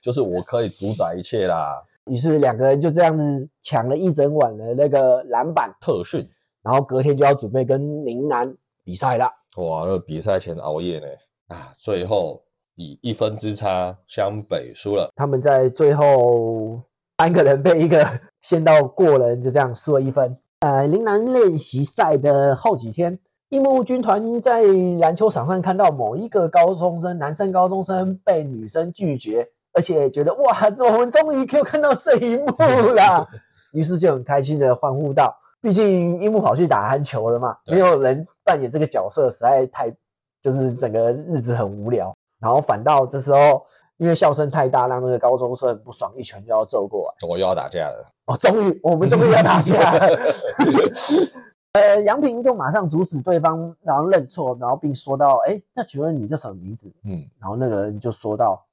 [0.03, 1.84] 就是我可以主宰一切啦。
[2.05, 6.30] 于是两个人就这样子抢了一整晚的那个篮板，特训
[6.61, 9.28] 然后隔天就要准备跟陵南比赛了。
[9.58, 11.08] 哇，那比赛前熬夜呢
[11.47, 12.43] 啊，最后
[12.76, 15.12] 以一分之差，湘北输了。
[15.16, 16.80] 他们在最后
[17.18, 18.08] 三个人被一个
[18.41, 20.38] 先到过人，就这样输了一分。
[20.60, 23.18] 呃，陵南练习赛的后几天，
[23.49, 24.62] 樱木军团在
[24.99, 30.55] 篮球场上看到某一个高中生，男生高中生被女生拒绝，而且觉得哇，
[30.91, 32.45] 我们终于可以看到这一幕
[32.93, 33.28] 啦，
[33.74, 35.36] 于是就很开心的欢呼道。
[35.62, 39.93] 毕竟樱木跑去打篮球了嘛，对没有人扮演这个角色，实在太
[40.41, 42.14] 就是整个日子很无聊。
[42.39, 43.66] 然后反倒这时候，
[43.97, 47.28] 因为笑声太大，让那个高中生很不爽，一拳就要揍过来。
[47.28, 50.08] 我又要打架了，哦，终于，我们终于要打架了。
[51.74, 58.66] 呃，杨平就马上阻止对方，然后认错，然后并说到：“哎，那请问你叫什么名字嗯，？”然后那个人就说到：“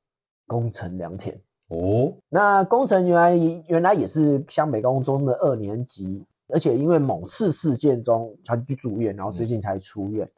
[0.47, 3.35] 宫城良田。”哦，那宫城原来
[3.67, 10.31] 原来也是湘北高中的二年级，而且因为某次事件中他去住院，然后最近才出院。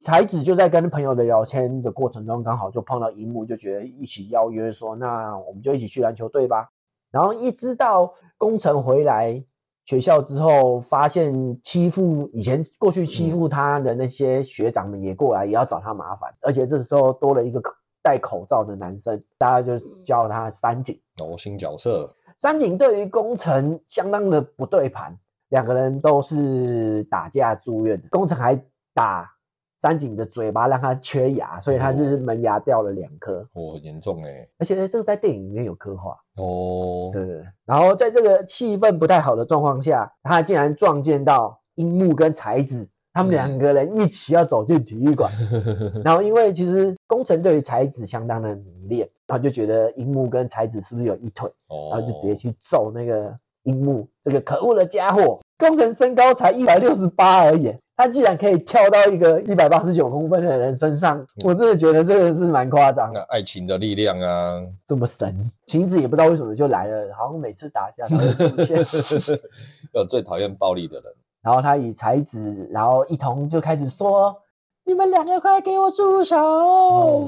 [0.00, 6.70] 才子就在跟朋友的聊天的过程中，刚好就碰到樱木，就觉得一起邀约说，那我们就一起去篮球队吧。
[7.10, 9.42] 然后一直到工程回来
[9.86, 17.62] 学校之后，发现欺负以前过去欺负他的那些学长们也过来，也要找他麻烦，而且这时候多了一个
[18.02, 21.00] 戴口罩的男生，大家就叫他三井。
[21.18, 25.16] 哦，新角色，三井对于工程相当的不对盘，
[25.54, 28.60] 两个人都是打架住院的，工程还
[28.92, 29.30] 打
[29.78, 36.10] 三井的嘴巴让他缺牙，所以他就是门牙掉了两颗，哦，很严重哎，而且这个在电影里面有刻画。
[36.34, 45.30] 哦，对对对，然后在这个气氛不太好的状况下，他竟然撞见到樱木跟才子他们两个人一起要走进体育馆。
[46.04, 55.40] 然后因为其实工程对于才子相当的迷恋，然后就觉得樱木跟才子是不是有一腿，哦，然后就直接去揍那个樱木这个可恶的家伙。
[55.56, 63.20] 工程身高才一百六十八而已，他竟然可以跳到一个一百八十九公分的人身上，我真的觉得这个是蛮夸张的。
[63.20, 69.38] 那爱情的力量啊，这么神，晴子也不知道为什么就来了，好像每次打架都会出现。
[69.94, 71.04] 呃，最讨厌暴力的人，
[71.40, 74.36] 然后他与才子，然后一同就开始说
[74.84, 76.36] ：“你们两个快给我住手！”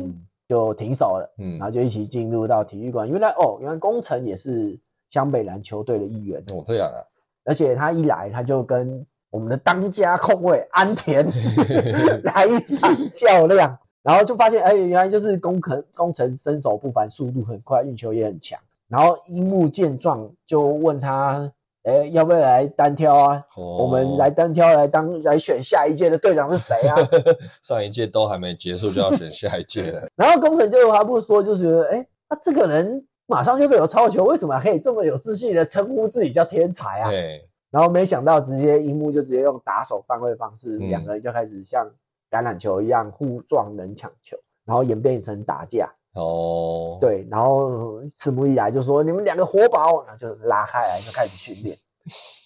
[0.04, 3.08] 嗯就停手了，嗯然后就一起进入到体育馆。
[3.08, 4.78] 原来哦，原来工程也是
[5.16, 7.00] 湘北篮球队的一员，哦，这样啊，
[7.46, 11.26] 而且他一来他就跟我们的当家控卫安田
[12.22, 18.60] 来一场较量，然后就发现哎，原来就是工程工程身手不凡，速度很快，运球也很强。
[18.88, 21.50] 然后樱木见状就问他，
[21.84, 23.42] 哎，要不要来单挑啊？
[23.56, 26.96] 哦我们来单挑来当来选下一届的队长是谁啊？
[27.64, 37.10] 上一届都还没结束就要选下一届了， 然后工程就还不说，就觉得哎，他这个人马上就被我超球，为什么可以这么有自信的称呼自己叫天才啊？
[37.10, 41.86] 对，然后没想到直接樱木就直接用打手犯规方式，嗯两个人就开始像
[42.30, 45.92] 橄榄球一样互撞能抢球，然后演变成打架。
[46.14, 51.76] 哦，，对，然后赤木一来就说你们两个活宝，然后就拉开来就开始训练，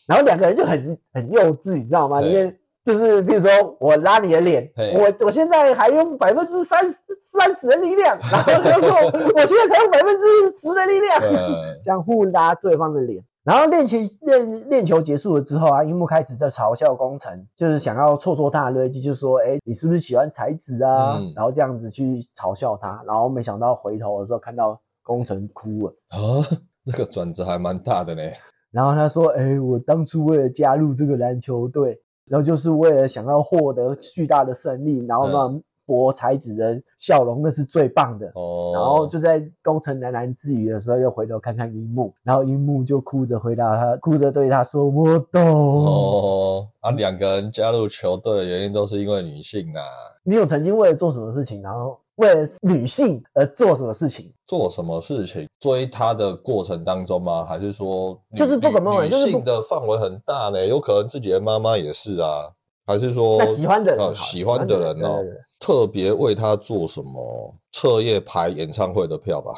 [0.09, 2.21] 然后两个人就很很幼稚，你知道吗？
[2.21, 2.60] 对因为
[2.93, 13.23] 就是比如说我拉你的脸，我我现在还用百分之三十三十的力量， 然后他说我现在才用百分之十的力量，呃， 这样互拉对方的脸。
[13.43, 21.33] 然后练球练练球结束了之后啊，樱木开始在嘲笑宫城，就是想要挫挫他的锐气，就说：“哎，你是不是喜欢才子啊？”嗯。
[21.35, 26.19] 然后这样子去嘲笑他，然后没想到回头的时候看到宫城哭了，啊，
[26.85, 28.23] 这个转折还蛮大的呢，
[28.71, 31.99] 然后他说：“哎，我当初为了加入这个篮球队，
[32.31, 45.43] 然后就是为了想要获得巨大的胜利，然后嗯让博才子的笑容那是最棒的。”哦，然后就在宫城喃喃自语的时候，又回头看看樱木，然后樱木就哭着回答他，哭着对他说：“我懂。
[45.43, 49.83] 哦，啊，两个人加入球队的原因都是因为女性啊，
[50.23, 54.33] 你有曾经为了做什么事情，然后为了女性而做什么事情？
[54.47, 57.45] 做什么事情追她的过程当中吗？
[57.45, 60.67] 还是说就是不可能女性的范围很大呢？
[60.67, 62.51] 有可能自己的妈妈也是啊，
[62.87, 69.53] 还是说那喜欢的人喜欢的人哦喜欢的人对对对，特别为她做什么彻夜排演唱会的票吧？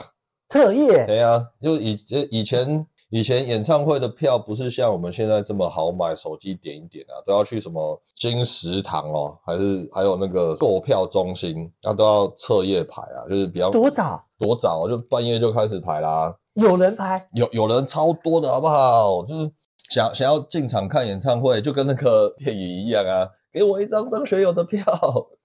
[0.48, 1.96] 彻夜对呀、就以
[2.30, 14.24] 以前以前演唱会的票不是像我们现在这么好买，手机点一点啊，都要去什么金石堂哦，还是还有那个购票中心，那都要彻夜排啊，就是比较多早？
[14.38, 16.34] 多早，就半夜就开始排啦。
[16.54, 17.28] 有人排？
[17.34, 19.22] 有有人超多的好不好？
[19.26, 19.52] 就是
[19.90, 24.82] 想想要进场看演唱会，就跟那个 电影一样啊，给我一张张学友的票。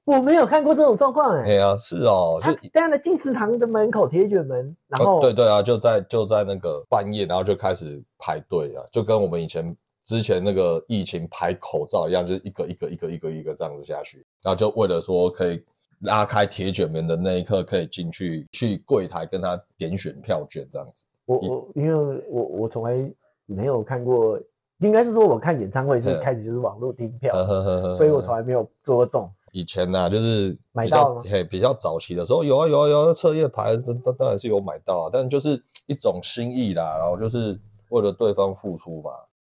[0.07, 1.43] 我没有看过这种状况哎。
[1.43, 15.61] 哎呀，是哦，就他站在进食堂的门口铁卷门，然后哦对对啊，就在就在那个半夜，然后就开始排队啊，就跟我们以前之前那个疫情排口罩一样，就是一个一个一个一个一个这样子下去，然后就为了说可以
[15.99, 21.03] 拉开铁卷门的那一刻，可以进去去柜台跟他点选票卷这样子。
[21.25, 23.11] 我我因为我我从来
[23.45, 24.39] 没有看过，
[24.79, 29.49] 应该是说我看演唱会是嗯开始就是网络订票，呵呵呵呵所以我从来没有做过这种事。
[29.51, 37.59] 以前呐、就是买到了吗嘿比较早期的时候，有啊有啊有啊，彻夜排当当当然是有买到啊，但就是一种心意啦，然后就是
[37.89, 39.11] 为了对方付出嘛。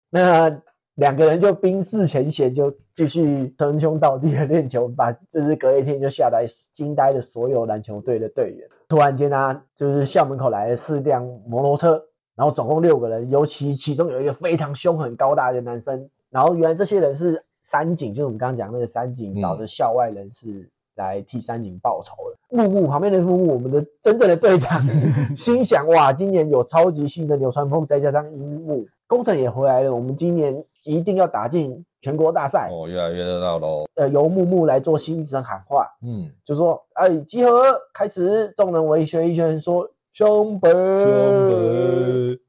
[0.10, 0.62] 那
[0.96, 8.68] 两个人就冰释前嫌，就继续称兄道弟的练球，把就是隔一天就吓呆惊呆了所有篮球队的队员。
[8.88, 12.04] 突然间呢、就是校门口来了四辆摩托车，
[12.36, 16.10] 然后总共六个人，尤其其中有一个非常凶狠高大的男生。
[16.30, 22.38] 然后原来这些人是三井，就是我们刚刚讲那个三井嗯找的校外人士来替三井报仇的。
[22.50, 24.82] 木木旁边的木木，我们的真正的队长，
[25.36, 32.70] 心想哇，今年有超级新的流川枫，再加上樱木，工程也回来了，我们今年一定要打进全国大赛。
[32.72, 33.86] 哦，越来越热闹喽。
[33.96, 40.70] 呃，由木木来做新声喊话，嗯，就说：“哎，集合，开始！”众人围学一圈，说：“兄北。”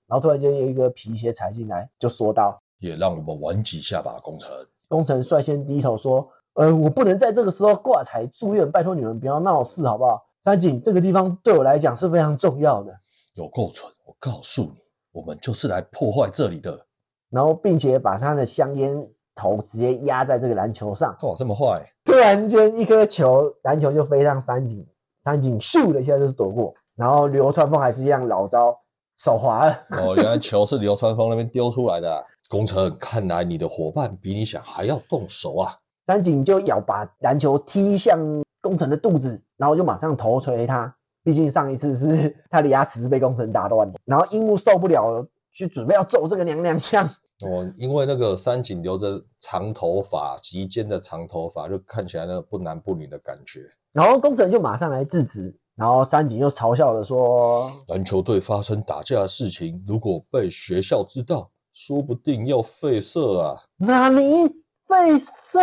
[0.07, 4.51] 然后突然间有一个皮鞋踩进来，就说道也让我们玩几下吧，工程。
[4.87, 12.95] ：“工程率先低头说：‘呃，我不能在这个时候挂彩住院，拜托你们不要闹事，好不好？’三井，这个地方对我来讲是非常重要的。”
[13.35, 13.91] 有够蠢！
[14.05, 14.75] 我告诉你，
[15.11, 16.87] 我们就是来破坏这里的。
[17.31, 24.87] 然后并且把他的香烟头直接压在这个篮球上，哇，这么坏，突然间一颗球篮球就飞上三井，
[25.25, 28.77] 三井咻的一下就是躲过，然后流川枫还是一样老招，
[29.19, 29.73] 手滑了。
[29.91, 32.23] 哦，原来球是流川枫那边丢出来的、啊。
[32.51, 35.73] 工程，看来你的伙伴比你想还要动手啊！
[36.07, 38.19] 三井就要把篮球踢向
[38.61, 40.95] 宫城的肚子，然后就马上头锤他。
[41.25, 45.27] 毕竟上一次是 他的牙齿是被宫城打断的，然后樱木受不了了，
[45.57, 47.03] 就准备要揍这个娘娘腔。
[47.41, 53.61] 哦，因为那个三井留着长头发，及肩的长头发，就看起来那个不男不女的感觉。
[53.93, 64.23] 然后宫城就马上来制止，然后三井又嘲笑的说：“篮球队发生打架的事情，如果被学校知道，说不定要废社啊！”哪里
[64.87, 65.59] 废社？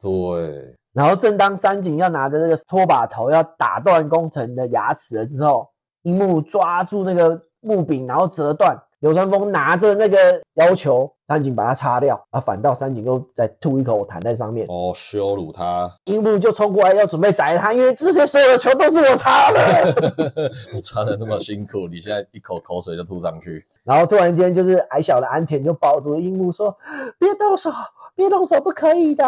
[0.00, 0.74] 对。
[0.94, 5.68] 然后正当三井要拿着那个拖把头要打断工程的牙齿了之后，
[6.02, 8.76] 樱木抓住那个木柄，然后折断。
[9.02, 10.16] 流川枫拿着那个
[10.54, 15.92] 要求三井把它擦掉，啊，反倒三井又再吐一口痰在上面，哦，羞辱他。
[16.04, 19.94] 樱木就冲过来要准备宰他，因为之前所有的球都是我擦的，
[20.72, 23.66] 我擦的那么辛苦，你现在一口口水就吐上去。
[23.82, 26.72] 然后突然间就是矮小的安田就抱住樱木说
[27.18, 27.72] ：“别动手，
[28.14, 29.24] 别动手，不可以的。”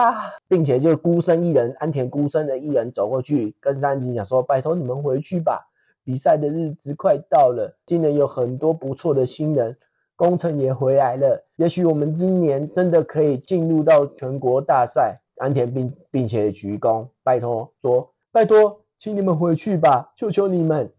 [0.46, 5.66] 并且就孤身一人，安田孤身的一人走过去跟三井讲说：“拜托你们回去吧。”
[6.04, 9.76] 比赛的日子快到了，今年有很多不错的新人，
[10.14, 11.44] 工程也回来了。
[11.56, 15.20] 也许我们今年真的可以进入到全国大赛。
[15.38, 20.92] 安田并并且鞠躬，拜托说，拜托，请你们回去吧，求求你们。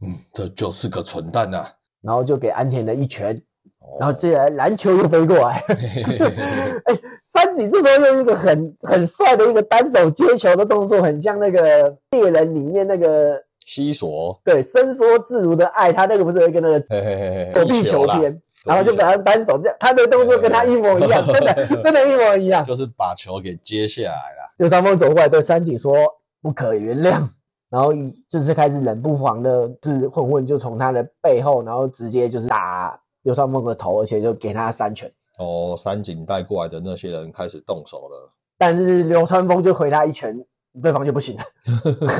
[0.00, 1.66] 嗯，这就是个蠢蛋呐。
[2.00, 3.42] 然后就给安田的一拳，
[4.00, 5.58] 然后接下来篮球又飞过来。
[6.86, 13.44] 哎，三井这时候用一个很很帅的一个单手接球的动作，很像那个猎人里面那个。
[13.66, 16.80] 西索对伸缩自如的爱，他那个不是有一个那个
[17.52, 24.54] 躲避球天，然后就把他单手这样，他的动作跟他一模一样，真 的真的，一模一样，就是把球给接下来了。
[24.56, 25.92] 流川枫走过来对三井说
[26.40, 27.22] ：“不可原谅。”
[27.68, 27.92] 然后
[28.28, 35.10] 就是开始冷不防的，是混混就从他的背后，然后直接就是打流川枫的头，而且就给他三拳。
[35.38, 40.38] 哦，三井带过来的那些人开始动手了，但是流川枫就回他一拳。
[40.82, 41.44] 对方就不行了，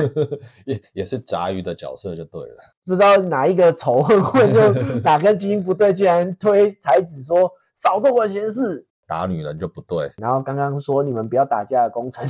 [0.65, 2.57] 也也是杂鱼的角色就对了。
[2.85, 10.11] 不知道哪一个仇恨混就 哪根筋不对，竟然推才子说少做管闲事，打女人就不对。
[10.17, 12.25] 然后刚刚说你们不要打架的工程，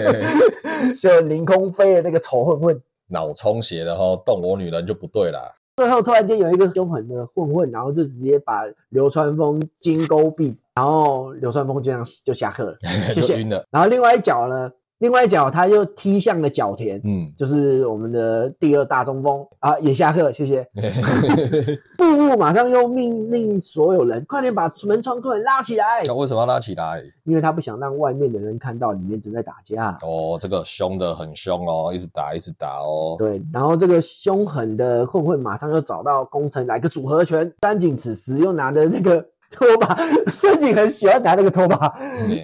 [1.00, 5.54] 就凌空飞的那个仇恨混，脑充血的哈，动我女人就不对啦。
[5.76, 12.78] 最后突然间有一个凶狠的混混，然后就直接把流川枫金钩毙，然后流川枫这样就下课了，
[13.14, 13.36] 谢谢。
[13.70, 14.70] 然后另外一脚呢？
[15.02, 20.64] 另外一脚，他又踢向了角田，嗯，就是我们的第二大中锋啊，也下课，谢谢。
[21.98, 26.04] 布布马上又命令所有人，快点把门窗快点拉起来。
[26.04, 27.02] 为什么要拉起来？
[27.24, 29.98] 因为他不想让外面的人看到里面正在打架。
[30.02, 33.16] 哦，这个凶的很凶哦，一直打一直打哦。
[33.18, 39.98] 对，然后这个凶狠的混混马上又找到工程来个组合拳，三井此时又拿着那个 拖把，
[40.30, 41.92] 三井很喜欢拿那个拖把，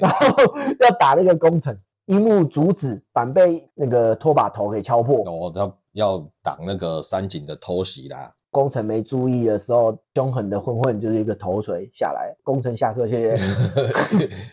[0.00, 1.78] 然后要打那个工程。
[2.08, 5.18] 樱木阻止，反被那个拖把头给敲破。
[5.26, 8.32] 哦，要要挡那个三井的偷袭啦。
[8.50, 12.34] 工程没注意的时候，凶狠的混混就是一个头锤下来。
[12.42, 13.38] 工程下课，谢谢。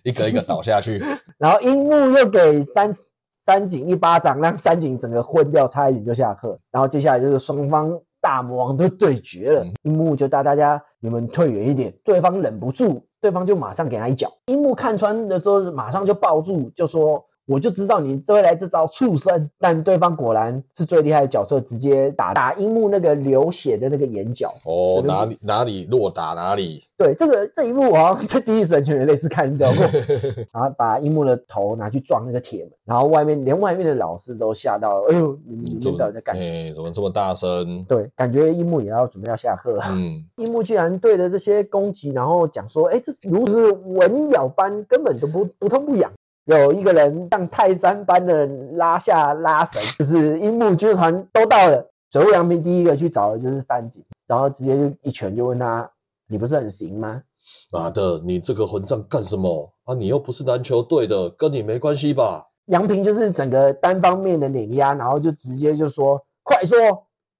[0.03, 1.01] 一个一个倒下去。
[1.39, 2.91] 然后樱木又给三
[3.29, 6.59] 三井一巴掌，让三井整个昏掉，差一点就下课。
[6.71, 9.65] 然后接下来就是双方大魔王都对决了。
[9.83, 11.97] 樱木就带大家，你们退远一点。
[12.03, 14.29] 对方忍不住，对方就马上给他一脚。
[14.47, 17.25] 樱木看穿的时候，马上就抱住，就说。
[17.47, 24.53] 我就知道你会来这招畜生，但对方果然是最厉害的角色，直接打打樱木那个流血的那个眼角。
[24.63, 26.83] 哦，哪里哪里落打哪里。
[26.97, 29.83] 对，这个这一幕我好像在《第一神拳》类似看到过。
[30.53, 35.11] 然后把樱木的头拿去撞那个铁门，然后外面连外面的老师都吓到了。
[35.11, 36.35] 哎呦，你们到底在干？
[36.35, 37.83] 哎，怎么这么大声？
[37.83, 39.77] 对，感觉樱木也要准备要下课。
[39.89, 46.11] 嗯， 樱木居然对着这些攻击，然后讲说：“哎，这是如是蚊咬般，根本都不不痛不痒。”
[46.45, 51.91] 有一个人像泰山般的拉下拉绳，就是樱木军团都到了。
[52.11, 55.89] 水户洋平第一个去找的就是三井，然后直接就一拳就问他
[56.29, 57.21] ：“你不是很行吗
[57.73, 59.93] ？”“妈的，你这个混账干什么啊？
[59.93, 66.77] 你又不是篮球队的，跟你没关系吧？”杨平就是整个单方面的碾压，然后就直接就说：“快说，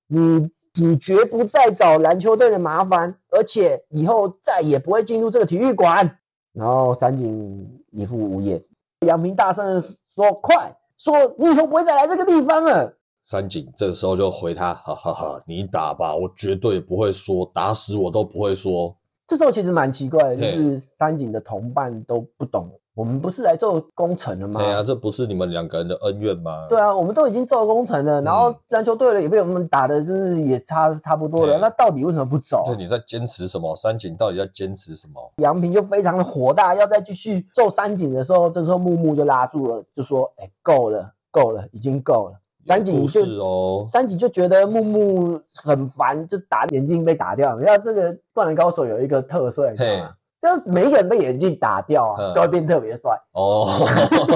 [0.07, 6.17] 你你绝不再找篮球队的麻烦，而且以后再也不会进入这个体育馆。”
[6.51, 8.61] 然后三井一副无言。
[9.05, 12.93] 杨明大声的说：“快说，你以后不会再来这个地方了。”
[13.23, 18.95] 三井这个时候就回他：“哈哈哈，你打吧，我绝对不会说，打死我都不会说。”
[19.25, 24.61] 这时候其实蛮奇怪的，就是三井的同伴都不懂，我们不是来做工程的吗？
[24.61, 26.65] 对啊，这不是你们两个人的恩怨吗？
[26.69, 31.59] 对啊，我们都已经做工程了，然后嗯篮球队了也被我们打的，就是也差差不多了。
[31.59, 32.71] 那到底为什么不走啊？
[32.71, 33.75] 就你在坚持什么？
[33.75, 35.33] 三井到底在坚持什么？
[35.37, 47.53] 杨平就非常的火大，要再继续揍三井的时候，这时候木木就拉住了，就说：“哎，够了，够了，已经够了。”三井不就是哦，三井就觉得木木很烦，就打眼镜被打掉。
[47.55, 50.13] 你知道这个灌篮高手有一个特色，你知道吗？
[50.39, 53.11] 就是每一个人被眼镜打掉啊，嗯都会变特别帅。
[53.33, 53.85] 哦，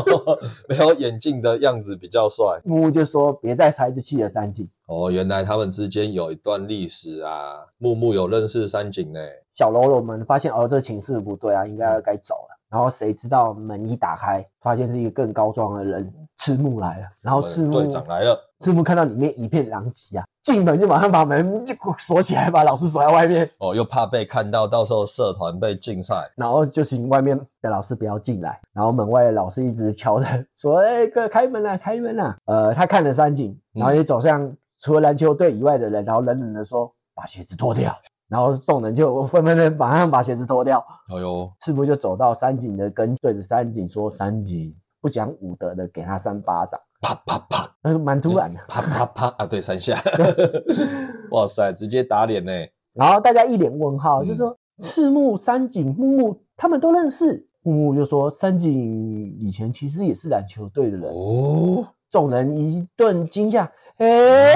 [0.67, 2.45] 没有眼镜的样子比较帅。
[2.63, 4.67] 木木就说：“别再猜这气了，三井。
[4.87, 7.65] 哦，原来他们之间有一段历史啊。
[7.77, 9.19] 木木有认识三井呢。”
[9.51, 12.57] 小喽啰们发现哦，这情势不对啊，应该要该走了。
[12.69, 17.07] 然后谁知道门一打开，发现是一个更高壮的人，赤木来了。
[17.19, 26.27] 然后赤木队长来了，赤木看到里面一片狼藉啊，进门就马上把门就锁起来，把老师锁在外面，哦，又怕被看到，到时候社团被禁赛。
[26.35, 28.59] 然后就请外面的老师不要进来。
[28.73, 30.25] 然后门外的老师一直敲着
[30.55, 37.95] 说：“哎、哥，开门啦，开门啦！”呃，他看了三井，然后也走向除了篮球队以外的人，然后冷冷的说：“把鞋子脱掉。”
[38.27, 40.83] 然后众人就纷纷的马上把鞋子脱掉。
[41.13, 46.79] 哎呦，赤木就走到三井的跟，对着三井说：“三井不讲武德的，给他三巴掌。
[47.01, 48.59] 啪啪啪，”那蛮突然的。
[48.67, 49.97] 啪啪啪啊，对，三下。
[51.31, 52.51] 哇塞，直接打脸呢。
[52.93, 57.45] 然后大家一脸问号，嗯就说赤木、三井、木木他们都认识。
[57.61, 61.11] 木木就说三井以前其实也是篮球队的人。
[61.11, 64.55] 哦，众人一顿惊讶，哎、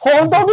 [0.00, 0.52] 红豆泥。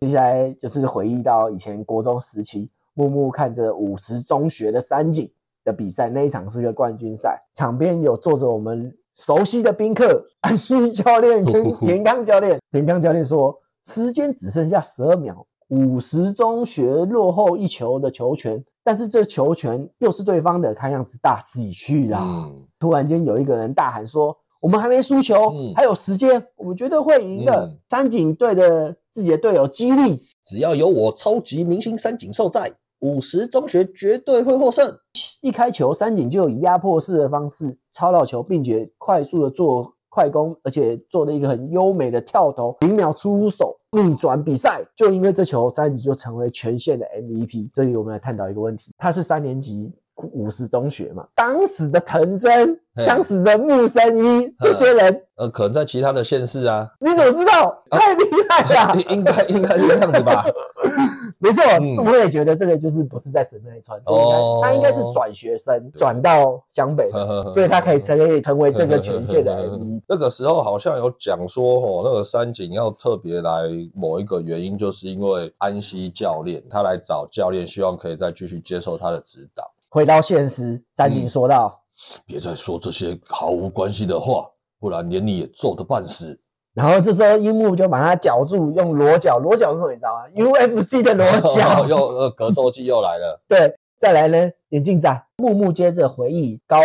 [0.00, 5.30] 接下来就是回忆到以前国中时期，木木看着五十中学的三井
[5.64, 12.60] 的比赛，那一场是个冠军赛，场边有坐着我们熟悉的宾客安西教练跟 田刚教练。
[12.70, 22.20] 田刚教练说，时间只剩下十二秒，五十中学落后一球的球权，但是这球权又是对方的，看样子大势已去啦。
[22.22, 27.66] 嗯，突然间有一个人大喊说：“我们还没输球，嗯还有时间，我们绝对会赢的。
[27.66, 32.72] 嗯三井队的自己的队友激励，只要有我超级明星三井寿在，
[33.02, 34.98] 五十中学绝对会获胜。
[35.42, 44.82] 一开球，三井就以压迫式的方式抄到球，并且快速的做快攻，而且做了一个很优美的跳投，零秒出手逆转比赛。
[44.94, 47.70] 就因为这球，三井就成为全县的 MVP。
[47.74, 51.26] 这里我们来探讨一个问题：他是三年级五十中学嘛？
[51.34, 57.82] 当时的藤真，嘿当时的木生一这些人，呃，可能在其他的县市啊，你怎么知道？
[57.90, 58.62] 太厉害
[58.94, 59.00] 了！
[59.10, 60.44] 应该应该是这样子吧？
[61.42, 61.96] 没错，嗯。
[62.06, 70.02] 我也觉得这个就是不是在神奈川，这应该哦他应该是转学生转到湘北的，所以他可以成为成为这个权限的 MVP。
[70.06, 79.68] 那个时候好像有讲说，哦，那个三井要特别来某一个原因，就是因为安西教练他来找教练，希望可以再继续接受他的指导。
[79.88, 81.80] 回到现实，三井说道，
[82.24, 86.38] 别再说这些毫无关系的话，不然连你也揍得半死。
[86.74, 91.84] 然后这时候樱木就把他绞住，用裸绞，裸绞是什么你知道吗？UFC 的裸绞。
[91.88, 96.78] 又呃格斗技又来了，对，再来呢，眼镜仔木木接着回忆高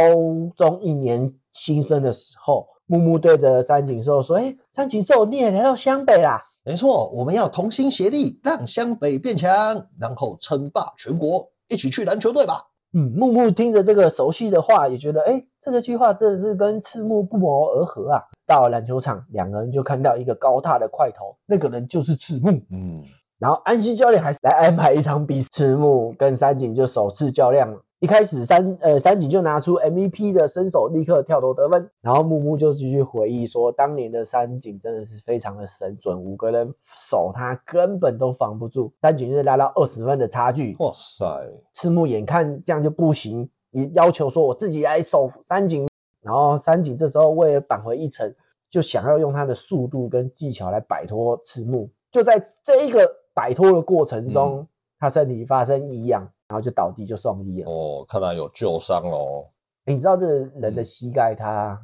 [0.55, 12.65] 中一年新生的时候，木木对着三井寿说：“哎，三井寿，你也来到湘北啦。”没错，我们要同心协力，让湘北变强，然后称霸全国，一起去篮球队吧。
[12.97, 18.23] 嗯，木木听着这个熟悉的话，也觉得，哎，这个句话真的是跟赤木不谋而合啊。
[18.47, 22.49] 到了篮球场，两个人就看到一个高大的块头，那个人就是赤木。
[22.71, 23.03] 嗯，
[23.37, 27.79] 然后安西教练还是来安排一场比赛，赤木跟三井就首次较量了。
[27.99, 31.89] 一开始三呃三井就拿出 MVP 的身手，立刻跳投得分。
[32.01, 36.71] 然后木木就继续回忆说，当年的三井真的是非常的神准，五个人
[37.09, 38.93] 守他根本都防不住。
[39.01, 41.25] 三井就是拉到二十分的差距，哇塞，
[41.73, 45.87] 赤木眼看这样就不行，也要求说我自己来守三井。
[46.21, 48.35] 然后三井这时候为了扳回一城，
[48.69, 51.89] 就想要用他的速度跟技巧来摆脱赤木。
[52.11, 54.67] 就在这一个摆脱的过程中，
[54.99, 57.69] 他身体发生异样，然后就倒地就送医了。
[57.69, 59.45] 哦，看来有旧伤哦。
[59.85, 60.25] 诶你知道这
[60.59, 61.79] 人的膝盖他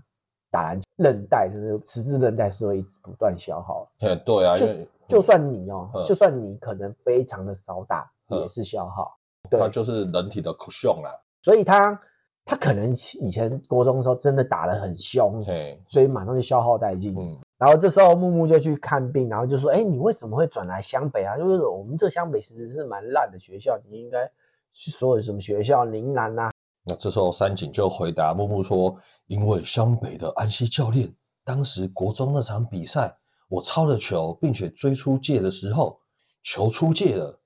[0.51, 4.67] 打篮球韧带就是十字韧带是会一直不断消耗，对对啊，就
[5.07, 9.17] 就算你哦，嗯就算你可能非常的少打，嗯也是消耗。
[9.49, 11.11] 对那就是人体的凶啦。
[11.41, 11.99] 所以他
[12.45, 12.91] 他可能
[13.21, 17.13] 以前国中的时候真的打得很凶，嘿，所以马上就消耗殆尽。
[17.17, 21.37] 嗯，然后这时候木木就去看病，然后就说：“哎，你为什么会转来湘北啊？
[21.37, 24.31] 因为我们这湘北其实是蛮烂的学校，你应该去
[24.73, 26.51] 所有什么学校，林南啊。
[26.83, 28.97] 那这时候三井就回答木木说
[29.27, 33.15] ：“因为湘北的安西教练，当时国中那场比赛，
[33.47, 35.99] 我抄了球，并且追出界的时候，
[36.43, 37.39] 球出界了，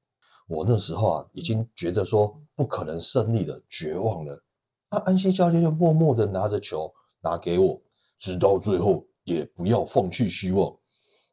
[0.47, 4.41] 我那时候啊，已经觉得说不可能胜利了，绝望了。
[4.89, 6.91] 那安西教练就默默的拿着球
[7.21, 7.79] 拿给我，
[8.17, 10.73] 直到最后也不要放弃希望。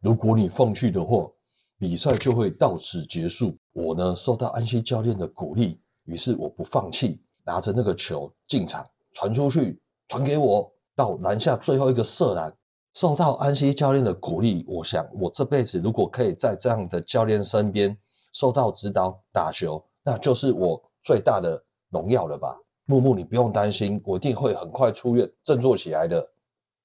[0.01, 1.31] 如果你放弃的话，
[1.79, 3.57] 比赛就会到此结束。
[3.73, 12.55] 我呢，受到安西教练的鼓励，于是我不放弃，拿着那个球进场，传出去，传给我，到篮下最后一个射篮。
[12.95, 17.97] 受到安西教练的鼓励，我想我这辈子如果可以在这样的教练身边
[18.33, 21.61] 受到指导打球，那就是我最大的
[21.91, 22.57] 荣耀了吧。
[22.87, 26.25] 木木，你不用担心，我一定会很快出院，振作起来的。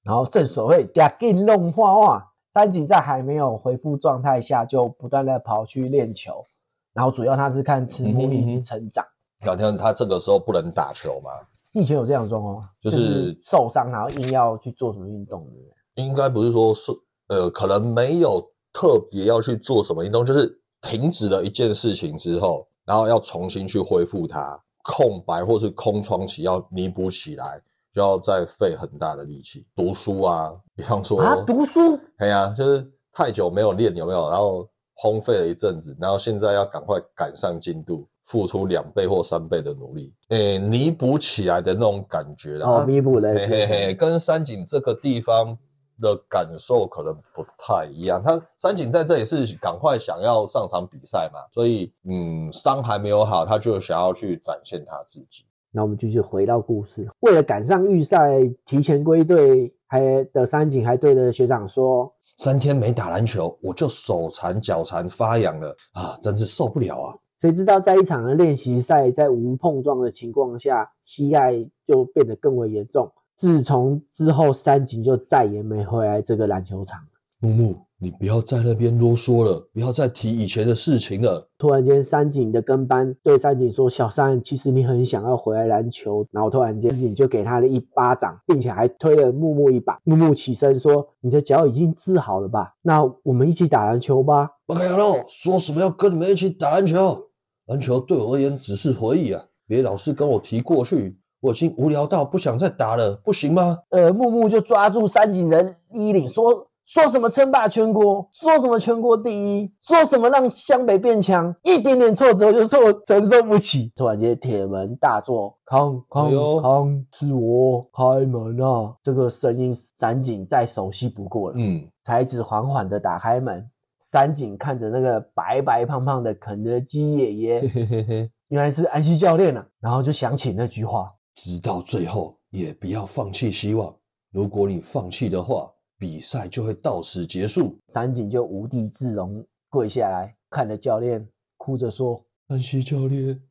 [0.02, 6.46] 然后正所谓“假进弄花花”，三井在还没有恢复状态下，就不断的跑去练球。
[6.92, 9.04] 然后主要他是看吃母力是成长。
[9.44, 11.30] 好像他这个时候不能打球吗，
[11.72, 15.52] 以前有这样的状况吗，就是受伤，然后硬要去做什么运动的。
[15.94, 16.92] 应该不是说是
[17.28, 18.42] 呃，可能没有
[18.72, 27.60] 特别要去做什么运动，就是停止了一件事情之后，然后要重新去恢复它，空白或是空窗期要弥补起来，
[27.94, 29.66] 就要再费很大的力气。
[29.74, 34.28] 读书啊，比方说啊，读书，哎呀，就是太久没有练，有没有？
[34.28, 34.68] 然后
[35.00, 45.56] 荒废了一阵子，然后现在要赶快赶上进度，付出两倍或三倍的努力，诶，弥补起来的那种感觉哦，弥补的，嘿嘿嘿，跟山景这个地方。
[46.02, 48.22] 的感受可能不太一样。
[48.24, 55.44] 他三井在这里是赶快想要上场比赛嘛，所以嗯，伤还没有好，他就想要去展现他自己。
[55.70, 62.10] 那我们继续回到故事，为了赶上预赛，提前归队，还的三井还对着学长说
[62.42, 71.52] ：“三天没打篮球，我就手残脚残发痒了啊，真是受不了啊！”谁知道在一场练习赛，在无碰撞的情况下，膝盖
[71.84, 73.12] 就变得更为严重。
[73.36, 76.98] 自从之后，三井就再也没回来这个篮球场。
[77.42, 81.48] 木木，你不要在那边啰嗦了，不要再提以前的事情了。
[81.56, 89.98] 突然间，三井的跟班对三井说：“小三，其实你很想要回来篮球。”然后突然间，你就给他了一巴掌，并且还推了木木一把。
[90.04, 92.74] 木木起身说：“你的脚已经治好了吧？
[92.82, 97.28] 那我们一起打篮球吧。”不可能，说什么要跟你们一起打篮球？
[97.68, 101.16] 篮球对我而言只是回忆啊，别老是跟我提过去。
[101.40, 103.78] 我已经无聊到不想再打了，不行吗？
[103.88, 113.92] 呃，木木就抓住三井的衣领，说说什么称霸全国，说什么全国第一，说什么让湘北变强，一点点挫折就受承受不起。
[113.94, 118.96] 突然间，铁门大作，康康康，是我开门啊！
[119.04, 121.54] 这个声音三井再熟悉不过了。
[121.56, 127.60] 嗯，才子缓缓的打开门，三井看着那个白白胖胖的肯德基爷爷，
[128.50, 131.14] 原来是安西教练啊，然后就想起那句话。
[131.34, 133.94] 直到最后，也不要放弃希望。
[134.32, 137.78] 如果你放弃的话，比赛就会到此结束。
[137.88, 141.28] 三井就无地自容，跪下来看着教练，
[141.58, 143.42] 哭着说：“安西教练，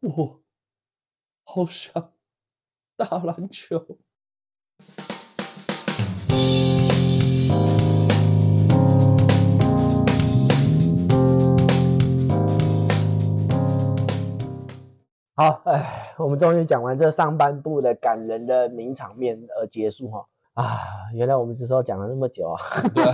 [0.00, 0.40] 我
[1.44, 1.92] 好想
[2.96, 3.78] 打篮球。”
[15.36, 20.78] 好，哎，我们终于讲完这上半部的感人的名场面而结束哈啊！
[21.12, 22.60] 原来我们这时候讲了那么久啊，
[22.94, 23.04] 对，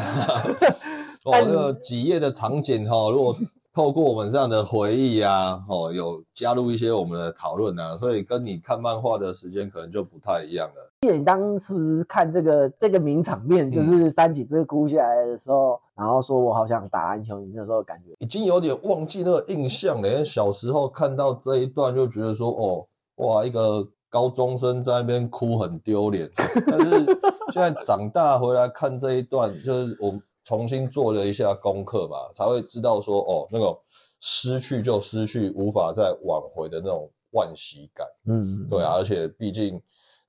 [1.31, 3.35] 哇， 这个几页的场景哈，如果。
[3.73, 10.91] 透过我们这样的回忆啊，哦，有加入一些我们的讨论啊，所以跟你看漫画的时间可能就不太一样了。
[11.09, 20.25] 你当时看这个这个名场面，就是三井这个哭下来的时候，然后说我好想打篮球，你那时候感觉已经有点忘记那个印象了。
[20.25, 22.85] 小时候看到这一段就觉得说，哦，
[23.25, 26.29] 哇，一个高中生在那边哭很丢脸。
[26.67, 27.07] 但是
[27.53, 30.21] 现在长大回来看这一段，就是我。
[30.43, 33.79] 重新做了一下功课吧，才会知道说哦，那个
[34.21, 38.07] 失去就失去，无法再挽回的那种惋惜感。
[38.27, 39.81] 嗯，对啊，而且毕竟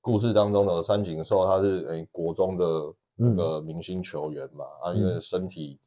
[0.02, 2.64] 故事当中的三井寿他是诶国中的
[3.16, 5.80] 那个明星球员嘛，啊，因为身体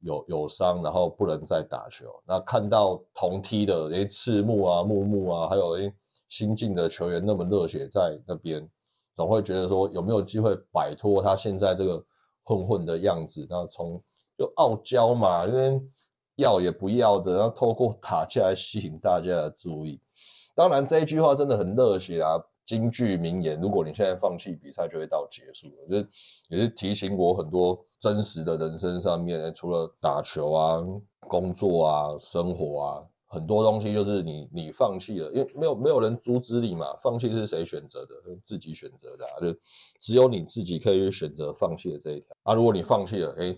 [0.00, 2.06] 有有伤，然后不能再打球。
[2.26, 5.92] 那看到同梯的诶赤木啊、木木啊，还有诶
[6.28, 8.68] 新进的球员那么热血在那边，
[9.14, 12.04] 总会觉得说有没有机会摆脱他现在这个。
[12.48, 14.00] 混混的样子，然后从
[14.38, 15.82] 就傲娇嘛，因为
[16.36, 20.00] 要也不要的，然后透过打架来吸引大家的注意。
[20.54, 23.60] 当然这一句话真的很热血啊，金句名言。
[23.60, 25.88] 如果你现在放弃比赛，就会到结束了。
[25.90, 26.08] 就是
[26.48, 30.80] 也是提醒我很多真实的人生上面，除了打球啊、
[31.26, 33.02] 工作啊、生活啊。
[33.36, 36.86] 很多东西就是你你放弃了，因为没有没有人阻止你嘛。
[37.02, 38.14] 放弃是谁选择的？
[38.46, 39.58] 自己选择的，就
[40.00, 42.28] 只有你自己可以选择放弃的这一条。
[42.44, 43.54] 啊，如果你放弃了，哎，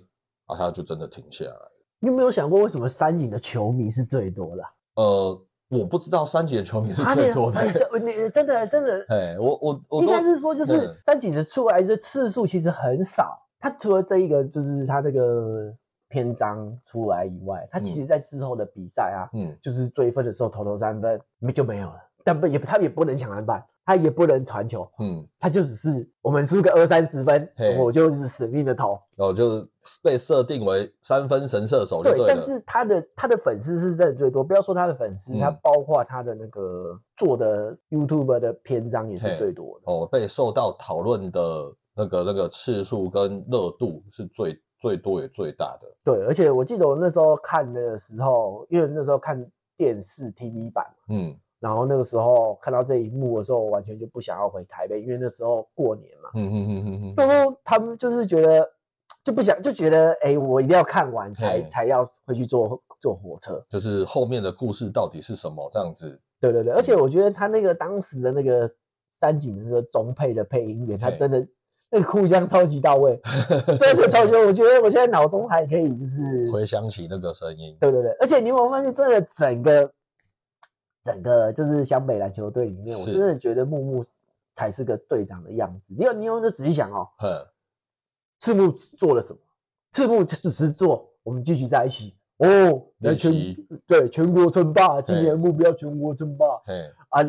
[0.47, 1.71] 啊，他就真的停下来。
[2.01, 4.69] 你有没有想过为什么三井的球迷是最多的啊？
[4.97, 7.65] 呃，我不知道三井的球迷是最多的。
[7.65, 13.47] 你真的真的哎，我我我应都该是说，就是嗯三井的出来的次数其实很少。
[13.61, 15.73] 他除了这一个，就是他那个
[16.09, 21.97] 篇章出来以外，他其实在之后的比赛啊，嗯就是追分的时候投投三分没就没有了。
[22.25, 27.49] 但不也他也不能抢篮板，他也不能传球，嗯，他就只是我们输个二三十分，
[27.79, 29.01] 我就是死命的投。
[29.17, 29.67] 然后就是
[30.03, 39.91] 被设定为三分神射手就对，但是他的他的粉丝是真的最多，不要说他的粉丝，嗯他包括他的那个做的 YouTube 的篇章也是最多的。
[39.91, 41.41] 哦，被受到讨论的
[41.95, 45.89] 那个那个次数跟热度是最最多也最大的。
[46.05, 49.45] 对，而且我记得我那时候看的时候，因为那时候看
[49.77, 56.31] 电视 TV 版，嗯然后那个时候看到这一幕的时候，我完全就不想要回台北，因为那时候过年嘛。
[56.35, 58.71] 嗯嗯嗯嗯嗯然后他们就是觉得
[59.25, 63.61] 就不想，就觉得哎，我一定要看完才才要回去坐坐火车。
[63.69, 66.21] 就是后面的故事到底是什么这样子。
[66.39, 68.71] 对对对，而且我觉得他那个当时的那个
[69.09, 71.45] 三井的那个中配的配音员，他真的
[71.91, 73.21] 那个哭腔超级到位，
[73.79, 74.33] 真的超级。
[74.35, 79.93] 我觉得我现在脑中还可以就是 回想起那个声音，对对对，而且你有没有发现，真的整个
[81.03, 84.05] 整个就是湘北篮球队里面，我真的觉得木木
[84.55, 85.95] 才是个队长的样子。
[85.97, 87.47] 你有你有就仔细想哦，哼，
[88.41, 89.39] 赤木做了什么？
[89.93, 93.33] 赤木就只是做我们聚集在一起哦，来全
[93.87, 96.75] 对全国称霸，今嘿年目标全国称霸嘿，
[97.09, 97.27] 啊！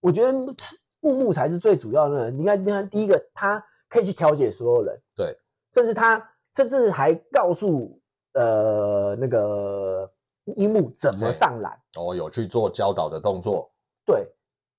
[0.00, 0.54] 我觉得木
[1.00, 2.38] 木木才是最主要的人。
[2.38, 5.36] 你看，你看，第一个他可以去调解所有人，对，
[5.72, 8.00] 甚至他甚至还告诉
[8.34, 10.10] 呃那个
[10.56, 11.72] 樱木怎么上篮。
[11.96, 13.70] 哦，有去做教导的动作，
[14.04, 14.26] 对，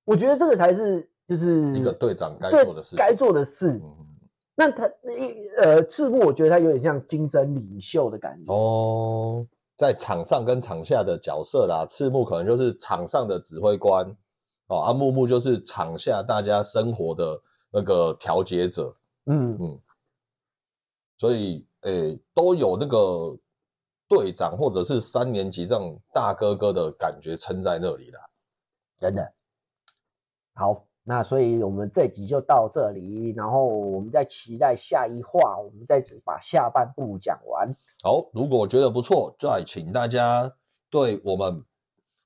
[0.06, 2.96] 我觉得这个才是就是一个队长该做的事。
[2.96, 3.80] 该做的事。
[3.84, 3.96] 嗯
[4.62, 4.86] 那他
[5.18, 8.52] 一呃赤木，我觉得他有点像精神领袖的感觉。
[8.52, 14.06] 哦，在场上跟场下的角色啦，赤木可能就是场上的指挥官，
[14.68, 17.42] 哦，阿木木就是场下大家生活的
[17.72, 18.94] 那个调节者，
[19.32, 19.80] 嗯嗯，
[21.20, 23.38] 所以诶都有那个
[24.08, 28.20] 队长或者是三年级这种大哥哥的感觉撑在那里啦。
[28.98, 29.34] 真的。
[30.56, 37.74] 好，那所以我们这集就到这里，然后我们再期待下一话，我们再把下半部讲完。
[38.02, 40.52] 好，如果觉得不错，再请大家
[40.90, 41.64] 对我们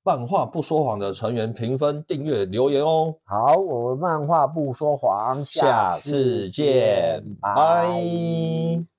[0.03, 3.15] 漫画不说谎的成员评分、订阅、留言哦。
[3.23, 8.92] 好，我们漫画不说谎，下次见，拜拜。